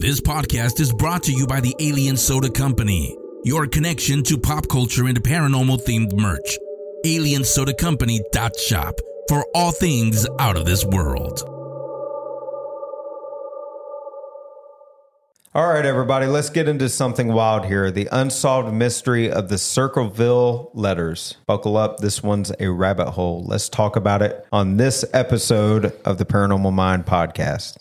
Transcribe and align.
This 0.00 0.20
podcast 0.20 0.78
is 0.78 0.92
brought 0.92 1.24
to 1.24 1.32
you 1.32 1.44
by 1.48 1.58
the 1.58 1.74
Alien 1.80 2.16
Soda 2.16 2.48
Company, 2.48 3.16
your 3.42 3.66
connection 3.66 4.22
to 4.22 4.38
pop 4.38 4.68
culture 4.68 5.08
and 5.08 5.20
paranormal 5.20 5.84
themed 5.84 6.16
merch. 6.16 6.56
AlienSodaCompany.shop 7.04 8.94
for 9.28 9.44
all 9.56 9.72
things 9.72 10.24
out 10.38 10.56
of 10.56 10.66
this 10.66 10.84
world. 10.84 11.42
All 15.52 15.66
right, 15.66 15.84
everybody, 15.84 16.26
let's 16.26 16.50
get 16.50 16.68
into 16.68 16.88
something 16.88 17.32
wild 17.32 17.64
here. 17.66 17.90
The 17.90 18.08
unsolved 18.12 18.72
mystery 18.72 19.28
of 19.28 19.48
the 19.48 19.58
Circleville 19.58 20.70
letters. 20.74 21.36
Buckle 21.48 21.76
up. 21.76 21.96
This 21.98 22.22
one's 22.22 22.52
a 22.60 22.70
rabbit 22.70 23.10
hole. 23.10 23.44
Let's 23.44 23.68
talk 23.68 23.96
about 23.96 24.22
it 24.22 24.46
on 24.52 24.76
this 24.76 25.04
episode 25.12 25.92
of 26.04 26.18
the 26.18 26.24
Paranormal 26.24 26.72
Mind 26.72 27.04
podcast. 27.04 27.78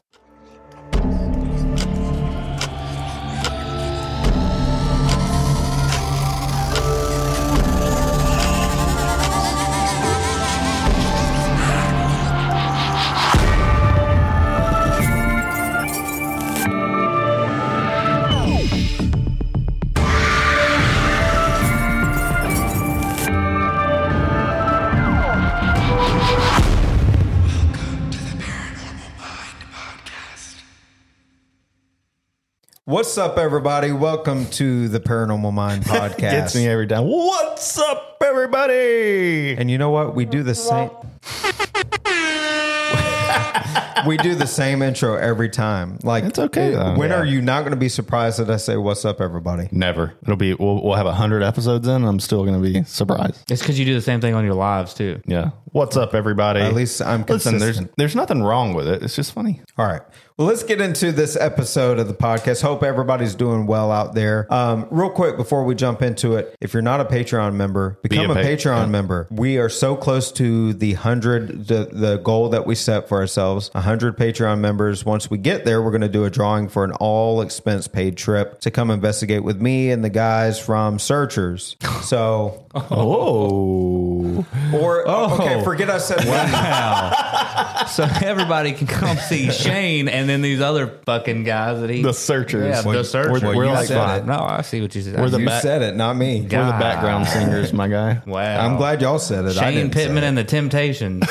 What's 32.98 33.16
up, 33.16 33.38
everybody? 33.38 33.92
Welcome 33.92 34.48
to 34.48 34.88
the 34.88 35.00
Paranormal 35.00 35.54
Mind 35.54 35.84
podcast. 35.84 36.18
Gets 36.18 36.56
me 36.56 36.68
every 36.68 36.88
time. 36.88 37.06
What's 37.06 37.78
up, 37.78 38.24
everybody? 38.26 39.56
And 39.56 39.70
you 39.70 39.78
know 39.78 39.92
what? 39.92 40.16
We 40.16 40.26
do 40.26 40.42
the 40.42 40.56
same. 40.56 40.90
we 44.08 44.18
do 44.18 44.34
the 44.34 44.48
same 44.48 44.82
intro 44.82 45.16
every 45.16 45.48
time. 45.48 46.00
Like 46.02 46.24
It's 46.24 46.40
okay, 46.40 46.72
though. 46.72 46.96
When 46.96 47.12
Yeah. 47.12 47.18
are 47.18 47.26
you 47.26 47.40
not 47.40 47.60
going 47.60 47.74
to 47.74 47.78
be 47.78 47.88
surprised 47.88 48.40
that 48.40 48.50
I 48.50 48.58
say 48.58 48.78
"What's 48.78 49.06
up, 49.06 49.22
everybody"? 49.22 49.70
Never. 49.72 50.16
It'll 50.24 50.36
be. 50.36 50.56
We'll, 50.56 50.84
we'll 50.84 50.96
have 50.96 51.06
a 51.06 51.14
hundred 51.14 51.44
episodes 51.44 51.88
in. 51.88 51.98
And 51.98 52.06
I'm 52.08 52.20
still 52.20 52.46
going 52.46 52.60
to 52.60 52.68
be 52.68 52.84
surprised. 52.86 53.44
It's 53.52 53.62
because 53.62 53.78
you 53.78 53.86
do 53.86 53.94
the 53.94 54.02
same 54.02 54.22
thing 54.22 54.34
on 54.34 54.44
your 54.44 54.56
lives 54.56 54.96
too. 54.96 55.22
Yeah. 55.28 55.52
What's 55.78 55.96
up, 55.96 56.16
everybody? 56.16 56.60
At 56.60 56.74
least 56.74 57.04
I'm 57.04 57.24
Listen, 57.24 57.60
there's 57.60 57.80
there's 57.98 58.16
nothing 58.16 58.42
wrong 58.42 58.74
with 58.74 58.88
it. 58.88 59.04
It's 59.04 59.16
just 59.16 59.32
funny. 59.32 59.62
All 59.78 59.86
right. 59.86 60.02
Well, 60.36 60.48
let's 60.48 60.62
get 60.62 60.82
into 60.82 61.12
this 61.12 61.36
episode 61.36 61.98
of 61.98 62.08
the 62.08 62.14
podcast. 62.14 62.62
Hope 62.62 62.84
everybody's 62.84 63.34
doing 63.34 63.66
well 63.66 63.92
out 63.92 64.14
there. 64.14 64.52
Um, 64.54 64.88
real 64.92 65.10
quick 65.10 65.36
before 65.36 65.66
we 65.66 65.74
jump 65.74 66.04
into 66.04 66.36
it, 66.36 66.56
if 66.62 66.74
you're 66.74 66.84
not 66.84 67.00
a 67.02 67.06
Patreon 67.06 67.56
member, 67.56 67.98
become 68.04 68.30
a 68.30 68.34
a, 68.34 68.36
pa- 68.36 68.42
Patreon 68.42 68.82
yeah. 68.82 68.86
member. 68.86 69.28
We 69.32 69.58
are 69.58 69.70
so 69.70 69.96
close 69.96 70.32
to 70.34 70.74
the 70.74 70.94
hundred, 70.94 71.68
the 71.68 71.90
the 71.92 72.18
goal 72.18 72.50
that 72.50 72.66
we 72.66 72.74
set 72.76 73.08
for 73.08 73.20
ourselves. 73.20 73.70
hundred 73.76 74.18
Patreon 74.18 74.60
members. 74.60 75.06
Once 75.06 75.30
we 75.30 75.38
get 75.40 75.66
there, 75.66 75.82
we're 75.82 75.92
going 75.92 76.02
to 76.02 76.10
do 76.10 76.26
a 76.26 76.30
drawing 76.30 76.70
for 76.70 76.84
an 76.84 76.92
all 76.94 77.42
expense 77.42 77.88
paid 77.88 78.18
trip 78.18 78.60
to 78.62 78.72
come 78.72 78.92
investigate 78.92 79.44
with 79.44 79.60
me 79.62 79.92
and 79.92 80.04
the 80.04 80.10
guys 80.10 80.60
from 80.60 80.98
Searchers. 80.98 81.76
So, 82.02 82.67
Oh. 82.92 84.46
or 84.74 85.04
oh. 85.08 85.34
okay, 85.40 85.64
forget 85.64 85.90
I 85.90 85.98
said 85.98 86.26
Wow. 86.26 87.86
so 87.88 88.04
everybody 88.24 88.74
can 88.74 88.88
come 88.88 89.18
see 89.18 89.52
Shane 89.52 90.08
and 90.08 90.28
then 90.30 90.42
these 90.42 90.62
other 90.62 90.88
fucking 91.06 91.44
guys 91.44 91.80
that 91.82 91.90
he 91.90 92.02
The 92.02 92.14
searchers. 92.14 92.66
Yeah, 92.68 92.82
Well, 92.86 92.98
the 93.00 93.04
searchers. 93.04 93.42
we're- 93.44 93.56
we're 93.56 93.66
You 93.66 93.72
like 93.72 93.88
said 93.88 94.20
it. 94.20 94.26
No, 94.26 94.40
I 94.40 94.62
see 94.62 94.82
what 94.82 94.94
you 94.96 95.02
said. 95.02 95.20
We're 95.20 95.30
the 95.30 95.40
You 95.40 95.46
back- 95.46 95.62
said 95.62 95.82
it, 95.82 95.96
not 95.96 96.16
me. 96.18 96.42
We're 96.42 96.48
the 96.48 96.72
background 96.80 97.28
singers, 97.28 97.74
my 97.74 97.88
guy. 97.88 98.22
wow. 98.28 98.66
I'm 98.66 98.78
glad 98.78 99.02
y'all 99.02 99.20
said 99.20 99.46
it. 99.46 99.58
I 99.58 99.66
Shane 99.72 99.74
didn't 99.76 99.94
say 99.94 100.04
Pittman 100.04 100.24
it. 100.24 100.28
and 100.28 100.38
the 100.38 100.44
Temptations. 100.44 101.22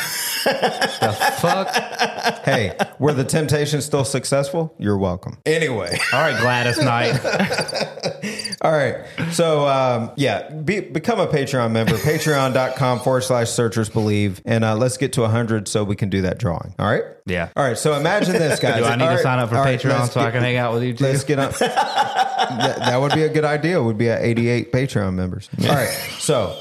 the 0.44 1.36
fuck? 1.40 1.68
hey, 2.44 2.76
were 2.98 3.12
the 3.12 3.24
Temptations 3.24 3.84
still 3.84 4.04
successful? 4.04 4.74
You're 4.78 4.98
welcome. 4.98 5.38
Anyway, 5.46 5.98
All 6.12 6.20
right, 6.20 6.38
Gladys 6.40 6.78
Knight. 6.78 7.14
all 8.62 8.72
right. 8.72 9.04
So, 9.32 9.66
um, 9.68 10.10
yeah, 10.16 10.50
be, 10.50 10.80
become 10.80 11.20
a 11.20 11.26
Patreon 11.26 11.72
member, 11.72 11.94
patreon.com 11.94 13.00
forward 13.00 13.22
slash 13.22 13.50
searchers 13.50 13.88
believe. 13.88 14.40
And 14.44 14.64
uh, 14.64 14.76
let's 14.76 14.96
get 14.96 15.14
to 15.14 15.22
100 15.22 15.68
so 15.68 15.84
we 15.84 15.96
can 15.96 16.08
do 16.08 16.22
that 16.22 16.38
drawing. 16.38 16.74
All 16.78 16.90
right? 16.90 17.04
Yeah. 17.26 17.48
All 17.56 17.64
right. 17.64 17.76
So 17.76 17.94
imagine 17.94 18.34
this, 18.34 18.60
guys. 18.60 18.76
Do 18.78 18.84
I 18.84 18.96
need 18.96 19.02
All 19.02 19.10
to 19.10 19.14
right, 19.16 19.22
sign 19.22 19.38
up 19.38 19.48
for 19.48 19.56
right, 19.56 19.78
Patreon 19.80 20.08
so 20.10 20.20
I 20.20 20.30
can 20.30 20.42
hang 20.42 20.56
out 20.56 20.72
with 20.74 20.84
you 20.84 20.94
too? 20.94 21.04
Let's 21.04 21.24
get 21.24 21.38
up. 21.38 21.52
that, 21.58 22.76
that 22.78 23.00
would 23.00 23.12
be 23.14 23.24
a 23.24 23.28
good 23.28 23.44
idea. 23.44 23.82
Would 23.82 23.98
be 23.98 24.08
at 24.08 24.22
88 24.22 24.72
Patreon 24.72 25.14
members. 25.14 25.48
All 25.62 25.68
right. 25.68 25.88
So. 26.18 26.56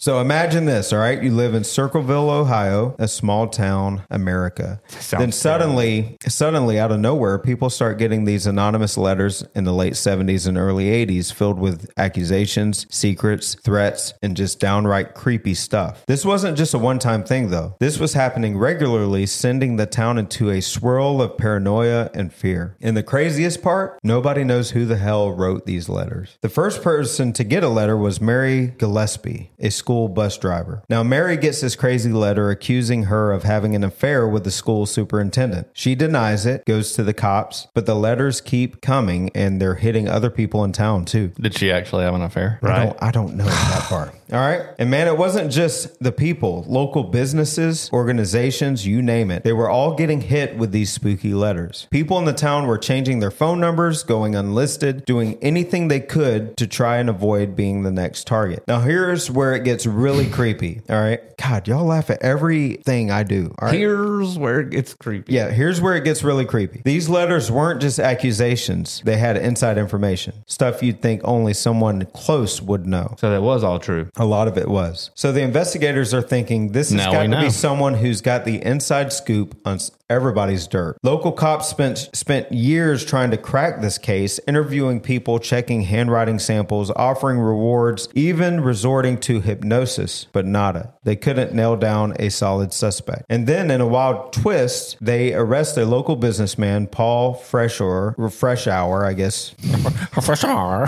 So 0.00 0.20
imagine 0.20 0.64
this, 0.64 0.92
all 0.92 1.00
right? 1.00 1.20
You 1.20 1.32
live 1.32 1.54
in 1.54 1.64
Circleville, 1.64 2.30
Ohio, 2.30 2.94
a 3.00 3.08
small 3.08 3.48
town, 3.48 4.02
America. 4.08 4.80
Sounds 4.86 5.20
then 5.20 5.32
suddenly, 5.32 6.16
suddenly 6.28 6.78
out 6.78 6.92
of 6.92 7.00
nowhere, 7.00 7.36
people 7.36 7.68
start 7.68 7.98
getting 7.98 8.24
these 8.24 8.46
anonymous 8.46 8.96
letters 8.96 9.44
in 9.56 9.64
the 9.64 9.72
late 9.72 9.94
70s 9.94 10.46
and 10.46 10.56
early 10.56 10.84
80s 11.04 11.32
filled 11.32 11.58
with 11.58 11.90
accusations, 11.96 12.86
secrets, 12.94 13.56
threats, 13.56 14.14
and 14.22 14.36
just 14.36 14.60
downright 14.60 15.14
creepy 15.14 15.52
stuff. 15.52 16.06
This 16.06 16.24
wasn't 16.24 16.56
just 16.56 16.74
a 16.74 16.78
one-time 16.78 17.24
thing 17.24 17.50
though. 17.50 17.74
This 17.80 17.98
was 17.98 18.12
happening 18.12 18.56
regularly, 18.56 19.26
sending 19.26 19.76
the 19.76 19.86
town 19.86 20.16
into 20.16 20.48
a 20.48 20.60
swirl 20.60 21.20
of 21.20 21.36
paranoia 21.36 22.08
and 22.14 22.32
fear. 22.32 22.76
And 22.80 22.96
the 22.96 23.02
craziest 23.02 23.62
part, 23.62 23.98
nobody 24.04 24.44
knows 24.44 24.70
who 24.70 24.84
the 24.84 24.98
hell 24.98 25.32
wrote 25.32 25.66
these 25.66 25.88
letters. 25.88 26.38
The 26.40 26.48
first 26.48 26.84
person 26.84 27.32
to 27.32 27.42
get 27.42 27.64
a 27.64 27.68
letter 27.68 27.96
was 27.96 28.20
Mary 28.20 28.68
Gillespie, 28.78 29.50
a 29.58 29.70
school 29.88 30.06
bus 30.06 30.36
driver. 30.36 30.82
Now, 30.90 31.02
Mary 31.02 31.38
gets 31.38 31.62
this 31.62 31.74
crazy 31.74 32.12
letter 32.12 32.50
accusing 32.50 33.04
her 33.04 33.32
of 33.32 33.44
having 33.44 33.74
an 33.74 33.82
affair 33.82 34.28
with 34.28 34.44
the 34.44 34.50
school 34.50 34.84
superintendent. 34.84 35.68
She 35.72 35.94
denies 35.94 36.44
it, 36.44 36.66
goes 36.66 36.92
to 36.92 37.02
the 37.02 37.14
cops, 37.14 37.68
but 37.72 37.86
the 37.86 37.94
letters 37.94 38.42
keep 38.42 38.82
coming 38.82 39.30
and 39.34 39.62
they're 39.62 39.76
hitting 39.76 40.06
other 40.06 40.28
people 40.28 40.62
in 40.62 40.72
town 40.72 41.06
too. 41.06 41.28
Did 41.40 41.56
she 41.56 41.72
actually 41.72 42.04
have 42.04 42.14
an 42.14 42.20
affair? 42.20 42.58
I 42.62 42.84
don't, 42.84 43.02
I 43.02 43.10
don't 43.10 43.34
know 43.36 43.46
that 43.46 43.84
part. 43.84 44.14
All 44.30 44.38
right. 44.38 44.60
And 44.78 44.90
man, 44.90 45.08
it 45.08 45.16
wasn't 45.16 45.50
just 45.50 45.98
the 46.00 46.12
people, 46.12 46.62
local 46.68 47.04
businesses, 47.04 47.88
organizations, 47.94 48.86
you 48.86 49.00
name 49.00 49.30
it. 49.30 49.42
They 49.42 49.54
were 49.54 49.70
all 49.70 49.94
getting 49.94 50.20
hit 50.20 50.58
with 50.58 50.70
these 50.70 50.92
spooky 50.92 51.32
letters. 51.32 51.88
People 51.90 52.18
in 52.18 52.26
the 52.26 52.34
town 52.34 52.66
were 52.66 52.76
changing 52.76 53.20
their 53.20 53.30
phone 53.30 53.58
numbers, 53.58 54.02
going 54.02 54.34
unlisted, 54.34 55.06
doing 55.06 55.38
anything 55.40 55.88
they 55.88 56.00
could 56.00 56.58
to 56.58 56.66
try 56.66 56.98
and 56.98 57.08
avoid 57.08 57.56
being 57.56 57.84
the 57.84 57.90
next 57.90 58.26
target. 58.26 58.62
Now, 58.68 58.80
here's 58.80 59.30
where 59.30 59.54
it 59.54 59.64
gets 59.64 59.77
really 59.86 60.28
creepy. 60.28 60.82
All 60.88 61.00
right. 61.00 61.20
God, 61.36 61.68
y'all 61.68 61.84
laugh 61.84 62.10
at 62.10 62.22
everything 62.22 63.10
I 63.10 63.22
do. 63.22 63.54
All 63.58 63.68
right. 63.68 63.74
Here's 63.74 64.36
where 64.38 64.60
it 64.60 64.70
gets 64.70 64.94
creepy. 64.94 65.32
Yeah, 65.32 65.50
here's 65.50 65.80
where 65.80 65.96
it 65.96 66.04
gets 66.04 66.22
really 66.24 66.44
creepy. 66.44 66.82
These 66.84 67.08
letters 67.08 67.50
weren't 67.50 67.80
just 67.80 67.98
accusations, 67.98 69.00
they 69.04 69.16
had 69.16 69.36
inside 69.36 69.78
information, 69.78 70.34
stuff 70.46 70.82
you'd 70.82 71.00
think 71.00 71.20
only 71.24 71.54
someone 71.54 72.06
close 72.06 72.60
would 72.60 72.86
know. 72.86 73.14
So 73.18 73.30
that 73.30 73.42
was 73.42 73.62
all 73.62 73.78
true. 73.78 74.08
A 74.16 74.24
lot 74.24 74.48
of 74.48 74.58
it 74.58 74.68
was. 74.68 75.10
So 75.14 75.32
the 75.32 75.42
investigators 75.42 76.12
are 76.12 76.22
thinking 76.22 76.72
this 76.72 76.90
has 76.90 76.96
Now 76.96 77.12
got 77.12 77.22
to 77.24 77.40
be 77.40 77.50
someone 77.50 77.94
who's 77.94 78.20
got 78.20 78.44
the 78.44 78.62
inside 78.64 79.12
scoop 79.12 79.56
on 79.64 79.78
everybody's 80.10 80.66
dirt. 80.66 80.96
Local 81.02 81.32
cops 81.32 81.68
spent 81.68 82.08
spent 82.12 82.50
years 82.52 83.04
trying 83.04 83.30
to 83.30 83.36
crack 83.36 83.80
this 83.80 83.98
case, 83.98 84.40
interviewing 84.46 85.00
people, 85.00 85.38
checking 85.38 85.82
handwriting 85.82 86.38
samples, 86.38 86.90
offering 86.96 87.38
rewards, 87.38 88.08
even 88.14 88.60
resorting 88.60 89.18
to 89.20 89.40
hypnosis, 89.40 90.26
but 90.32 90.46
nada. 90.46 90.94
They 91.04 91.16
couldn't 91.16 91.54
nail 91.54 91.76
down 91.76 92.14
a 92.18 92.28
solid 92.30 92.72
suspect. 92.72 93.24
And 93.28 93.46
then 93.46 93.70
in 93.70 93.80
a 93.80 93.86
wild 93.86 94.32
twist, 94.32 94.96
they 95.00 95.34
arrest 95.34 95.76
a 95.76 95.84
local 95.84 96.16
businessman, 96.16 96.86
Paul 96.86 97.34
Freshour, 97.34 98.32
Fresh 98.32 98.66
Hour, 98.66 99.04
I 99.04 99.12
guess. 99.12 99.54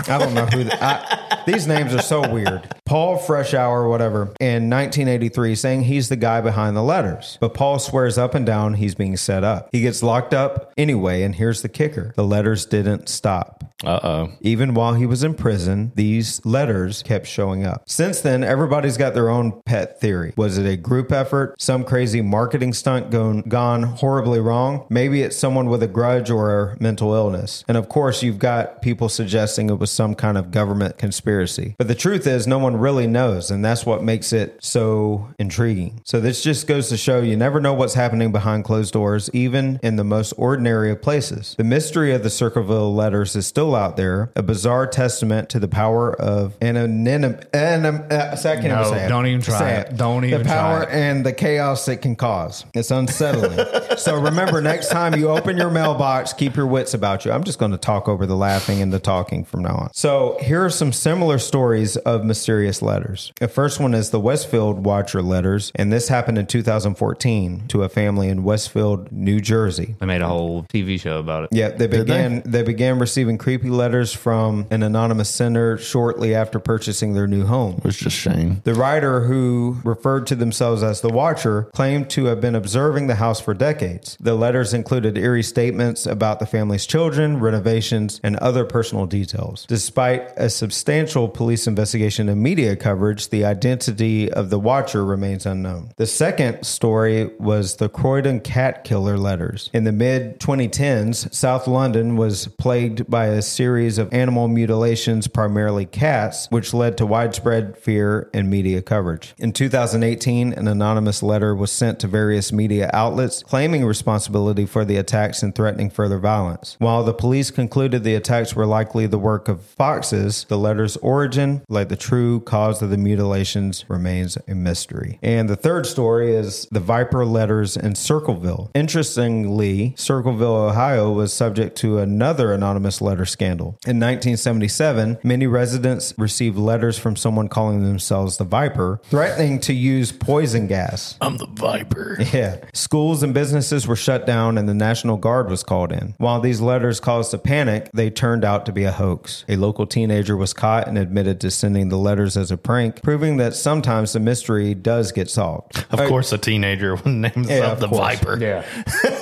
I 0.07 0.17
don't 0.17 0.33
know 0.33 0.45
who. 0.45 0.63
The, 0.63 0.83
I, 0.83 1.43
these 1.45 1.67
names 1.67 1.93
are 1.93 2.01
so 2.01 2.31
weird. 2.31 2.69
Paul 2.91 3.15
Fresh 3.15 3.53
Hour, 3.53 3.87
whatever, 3.87 4.23
in 4.41 4.69
1983, 4.69 5.55
saying 5.55 5.83
he's 5.83 6.09
the 6.09 6.17
guy 6.17 6.41
behind 6.41 6.75
the 6.75 6.83
letters. 6.83 7.37
But 7.39 7.53
Paul 7.53 7.79
swears 7.79 8.17
up 8.17 8.35
and 8.35 8.45
down 8.45 8.73
he's 8.73 8.95
being 8.95 9.15
set 9.15 9.45
up. 9.45 9.69
He 9.71 9.79
gets 9.79 10.03
locked 10.03 10.33
up 10.33 10.73
anyway, 10.77 11.21
and 11.21 11.33
here's 11.33 11.61
the 11.61 11.69
kicker: 11.69 12.11
the 12.17 12.25
letters 12.25 12.65
didn't 12.65 13.07
stop. 13.07 13.63
Uh 13.83 13.99
oh. 14.03 14.31
Even 14.41 14.73
while 14.73 14.93
he 14.93 15.05
was 15.05 15.23
in 15.23 15.33
prison, 15.33 15.91
these 15.95 16.43
letters 16.45 17.03
kept 17.03 17.27
showing 17.27 17.65
up. 17.65 17.83
Since 17.87 18.21
then, 18.21 18.43
everybody's 18.43 18.97
got 18.97 19.13
their 19.13 19.29
own 19.29 19.61
pet 19.65 19.99
theory. 19.99 20.33
Was 20.35 20.57
it 20.57 20.65
a 20.65 20.77
group 20.77 21.11
effort? 21.11 21.55
Some 21.59 21.83
crazy 21.83 22.21
marketing 22.21 22.73
stunt 22.73 23.09
gone, 23.09 23.41
gone 23.41 23.83
horribly 23.83 24.39
wrong? 24.39 24.85
Maybe 24.89 25.21
it's 25.21 25.37
someone 25.37 25.67
with 25.67 25.83
a 25.83 25.87
grudge 25.87 26.29
or 26.29 26.71
a 26.71 26.81
mental 26.81 27.13
illness. 27.13 27.63
And 27.67 27.77
of 27.77 27.89
course, 27.89 28.23
you've 28.23 28.39
got 28.39 28.81
people 28.81 29.09
suggesting 29.09 29.69
it 29.69 29.79
was 29.79 29.91
some 29.91 30.15
kind 30.15 30.37
of 30.37 30.51
government 30.51 30.97
conspiracy. 30.97 31.75
But 31.77 31.87
the 31.87 31.95
truth 31.95 32.27
is, 32.27 32.47
no 32.47 32.59
one 32.59 32.77
really 32.77 33.07
knows, 33.07 33.51
and 33.51 33.63
that's 33.63 33.85
what 33.85 34.03
makes 34.03 34.33
it 34.33 34.57
so 34.61 35.29
intriguing. 35.39 36.01
So 36.05 36.19
this 36.19 36.43
just 36.43 36.67
goes 36.67 36.89
to 36.89 36.97
show 36.97 37.21
you 37.21 37.35
never 37.35 37.59
know 37.59 37.73
what's 37.73 37.93
happening 37.93 38.31
behind 38.31 38.63
closed 38.63 38.93
doors, 38.93 39.29
even 39.33 39.79
in 39.81 39.95
the 39.95 40.03
most 40.03 40.33
ordinary 40.33 40.91
of 40.91 41.01
places. 41.01 41.55
The 41.57 41.63
mystery 41.63 42.13
of 42.13 42.23
the 42.23 42.29
Circleville 42.29 42.93
letters 42.93 43.35
is 43.35 43.47
still 43.47 43.70
out 43.75 43.97
there, 43.97 44.31
a 44.35 44.43
bizarre 44.43 44.87
testament 44.87 45.49
to 45.49 45.59
the 45.59 45.67
power 45.67 46.13
of 46.13 46.55
anonymity. 46.61 47.45
Anim- 47.53 48.05
uh, 48.09 48.35
so 48.35 48.51
I 48.51 48.55
can't 48.55 48.67
No, 48.69 48.81
even 48.81 48.93
say 48.93 49.05
it. 49.05 49.09
don't 49.09 49.25
even 49.27 49.41
try 49.41 49.59
Say 49.59 49.75
it. 49.81 49.97
Don't 49.97 50.25
even 50.25 50.39
The 50.43 50.45
power 50.49 50.83
try 50.85 50.91
it. 50.93 50.95
and 50.95 51.25
the 51.25 51.33
chaos 51.33 51.87
it 51.87 51.97
can 51.97 52.15
cause. 52.15 52.65
It's 52.73 52.91
unsettling. 52.91 53.59
so 53.97 54.15
remember, 54.19 54.61
next 54.61 54.89
time 54.89 55.15
you 55.15 55.29
open 55.29 55.57
your 55.57 55.69
mailbox, 55.69 56.33
keep 56.33 56.55
your 56.55 56.65
wits 56.67 56.93
about 56.93 57.25
you. 57.25 57.31
I'm 57.31 57.43
just 57.43 57.59
going 57.59 57.71
to 57.71 57.77
talk 57.77 58.07
over 58.07 58.25
the 58.25 58.35
laughing 58.35 58.81
and 58.81 58.91
the 58.91 58.99
talking 58.99 59.43
from 59.43 59.61
now 59.63 59.75
on. 59.75 59.89
So 59.93 60.37
here 60.41 60.63
are 60.65 60.69
some 60.69 60.91
similar 60.93 61.37
stories 61.37 61.97
of 61.97 62.23
mysterious 62.25 62.81
letters. 62.81 63.31
The 63.39 63.47
first 63.47 63.79
one 63.79 63.93
is 63.93 64.09
the 64.11 64.19
Westfield 64.19 64.85
Watcher 64.85 65.21
letters, 65.21 65.71
and 65.75 65.91
this 65.91 66.07
happened 66.07 66.37
in 66.37 66.45
2014 66.47 67.67
to 67.69 67.83
a 67.83 67.89
family 67.89 68.29
in 68.29 68.43
Westfield, 68.43 69.11
New 69.11 69.39
Jersey. 69.39 69.95
They 69.99 70.05
made 70.05 70.21
a 70.21 70.27
whole 70.27 70.63
TV 70.63 70.99
show 70.99 71.19
about 71.19 71.45
it. 71.45 71.49
Yeah, 71.51 71.69
they 71.69 71.87
began 71.87 72.41
they? 72.45 72.61
began 72.63 72.99
receiving 72.99 73.37
creepy 73.37 73.60
letters 73.69 74.13
from 74.13 74.67
an 74.71 74.83
anonymous 74.83 75.29
sender 75.29 75.77
shortly 75.77 76.33
after 76.33 76.59
purchasing 76.59 77.13
their 77.13 77.27
new 77.27 77.45
home. 77.45 77.75
It 77.77 77.83
was 77.83 77.97
just 77.97 78.17
Shane. 78.17 78.61
The 78.63 78.73
writer, 78.73 79.21
who 79.21 79.77
referred 79.83 80.27
to 80.27 80.35
themselves 80.35 80.83
as 80.83 81.01
the 81.01 81.09
Watcher, 81.09 81.63
claimed 81.73 82.09
to 82.11 82.25
have 82.25 82.41
been 82.41 82.55
observing 82.55 83.07
the 83.07 83.15
house 83.15 83.39
for 83.39 83.53
decades. 83.53 84.17
The 84.19 84.35
letters 84.35 84.73
included 84.73 85.17
eerie 85.17 85.43
statements 85.43 86.05
about 86.05 86.39
the 86.39 86.45
family's 86.45 86.85
children, 86.85 87.39
renovations, 87.39 88.19
and 88.23 88.37
other 88.37 88.65
personal 88.65 89.05
details. 89.05 89.65
Despite 89.67 90.29
a 90.37 90.49
substantial 90.49 91.27
police 91.27 91.67
investigation 91.67 92.29
and 92.29 92.41
media 92.41 92.75
coverage, 92.75 93.29
the 93.29 93.45
identity 93.45 94.31
of 94.31 94.49
the 94.49 94.59
Watcher 94.59 95.05
remains 95.05 95.45
unknown. 95.45 95.91
The 95.97 96.07
second 96.07 96.63
story 96.63 97.31
was 97.39 97.77
the 97.77 97.89
Croydon 97.89 98.39
cat 98.39 98.83
killer 98.83 99.17
letters. 99.17 99.69
In 99.73 99.83
the 99.83 99.91
mid 99.91 100.39
2010s, 100.39 101.33
South 101.33 101.67
London 101.67 102.15
was 102.15 102.47
plagued 102.47 103.09
by 103.09 103.27
a 103.27 103.41
series 103.51 103.97
of 103.97 104.13
animal 104.13 104.47
mutilations, 104.47 105.27
primarily 105.27 105.85
cats, 105.85 106.47
which 106.49 106.73
led 106.73 106.97
to 106.97 107.05
widespread 107.05 107.77
fear 107.77 108.29
and 108.33 108.49
media 108.49 108.81
coverage. 108.81 109.33
In 109.37 109.53
2018, 109.53 110.53
an 110.53 110.67
anonymous 110.67 111.21
letter 111.21 111.55
was 111.55 111.71
sent 111.71 111.99
to 111.99 112.07
various 112.07 112.51
media 112.51 112.89
outlets 112.93 113.43
claiming 113.43 113.85
responsibility 113.85 114.65
for 114.65 114.85
the 114.85 114.97
attacks 114.97 115.43
and 115.43 115.53
threatening 115.53 115.89
further 115.89 116.17
violence. 116.17 116.75
While 116.79 117.03
the 117.03 117.13
police 117.13 117.51
concluded 117.51 118.03
the 118.03 118.15
attacks 118.15 118.55
were 118.55 118.65
likely 118.65 119.07
the 119.07 119.17
work 119.17 119.47
of 119.47 119.61
foxes, 119.61 120.45
the 120.49 120.57
letter's 120.57 120.97
origin, 120.97 121.61
like 121.69 121.89
the 121.89 121.95
true 121.95 122.39
cause 122.41 122.81
of 122.81 122.89
the 122.89 122.97
mutilations, 122.97 123.85
remains 123.87 124.37
a 124.47 124.55
mystery. 124.55 125.19
And 125.21 125.49
the 125.49 125.55
third 125.55 125.85
story 125.85 126.35
is 126.35 126.67
the 126.71 126.79
Viper 126.79 127.25
letters 127.25 127.77
in 127.77 127.95
Circleville. 127.95 128.71
Interestingly, 128.73 129.93
Circleville, 129.97 130.55
Ohio 130.55 131.11
was 131.11 131.33
subject 131.33 131.77
to 131.77 131.99
another 131.99 132.53
anonymous 132.53 133.01
letter. 133.01 133.25
In 133.41 133.99
1977, 133.99 135.17
many 135.23 135.47
residents 135.47 136.13
received 136.17 136.57
letters 136.57 136.99
from 136.99 137.15
someone 137.15 137.49
calling 137.49 137.83
themselves 137.83 138.37
the 138.37 138.43
Viper, 138.43 139.01
threatening 139.05 139.59
to 139.61 139.73
use 139.73 140.11
poison 140.11 140.67
gas. 140.67 141.17
I'm 141.21 141.37
the 141.37 141.47
Viper. 141.47 142.17
Yeah. 142.31 142.63
Schools 142.73 143.23
and 143.23 143.33
businesses 143.33 143.87
were 143.87 143.95
shut 143.95 144.25
down 144.25 144.57
and 144.57 144.69
the 144.69 144.73
National 144.73 145.17
Guard 145.17 145.49
was 145.49 145.63
called 145.63 145.91
in. 145.91 146.13
While 146.17 146.39
these 146.39 146.61
letters 146.61 146.99
caused 146.99 147.33
a 147.33 147.37
panic, 147.37 147.89
they 147.93 148.09
turned 148.09 148.45
out 148.45 148.65
to 148.67 148.71
be 148.71 148.83
a 148.85 148.91
hoax. 148.91 149.43
A 149.49 149.57
local 149.57 149.85
teenager 149.85 150.37
was 150.37 150.53
caught 150.53 150.87
and 150.87 150.97
admitted 150.97 151.41
to 151.41 151.51
sending 151.51 151.89
the 151.89 151.97
letters 151.97 152.37
as 152.37 152.51
a 152.51 152.57
prank, 152.57 153.01
proving 153.01 153.37
that 153.37 153.55
sometimes 153.55 154.13
the 154.13 154.19
mystery 154.19 154.73
does 154.73 155.11
get 155.11 155.29
solved. 155.29 155.85
Of 155.91 155.99
uh, 155.99 156.07
course, 156.07 156.31
a 156.31 156.37
teenager 156.37 156.95
would 157.03 157.05
name 157.05 157.31
himself 157.31 157.73
of 157.73 157.79
the 157.81 157.87
course. 157.87 158.19
Viper. 158.19 158.37
Yeah. 158.39 158.65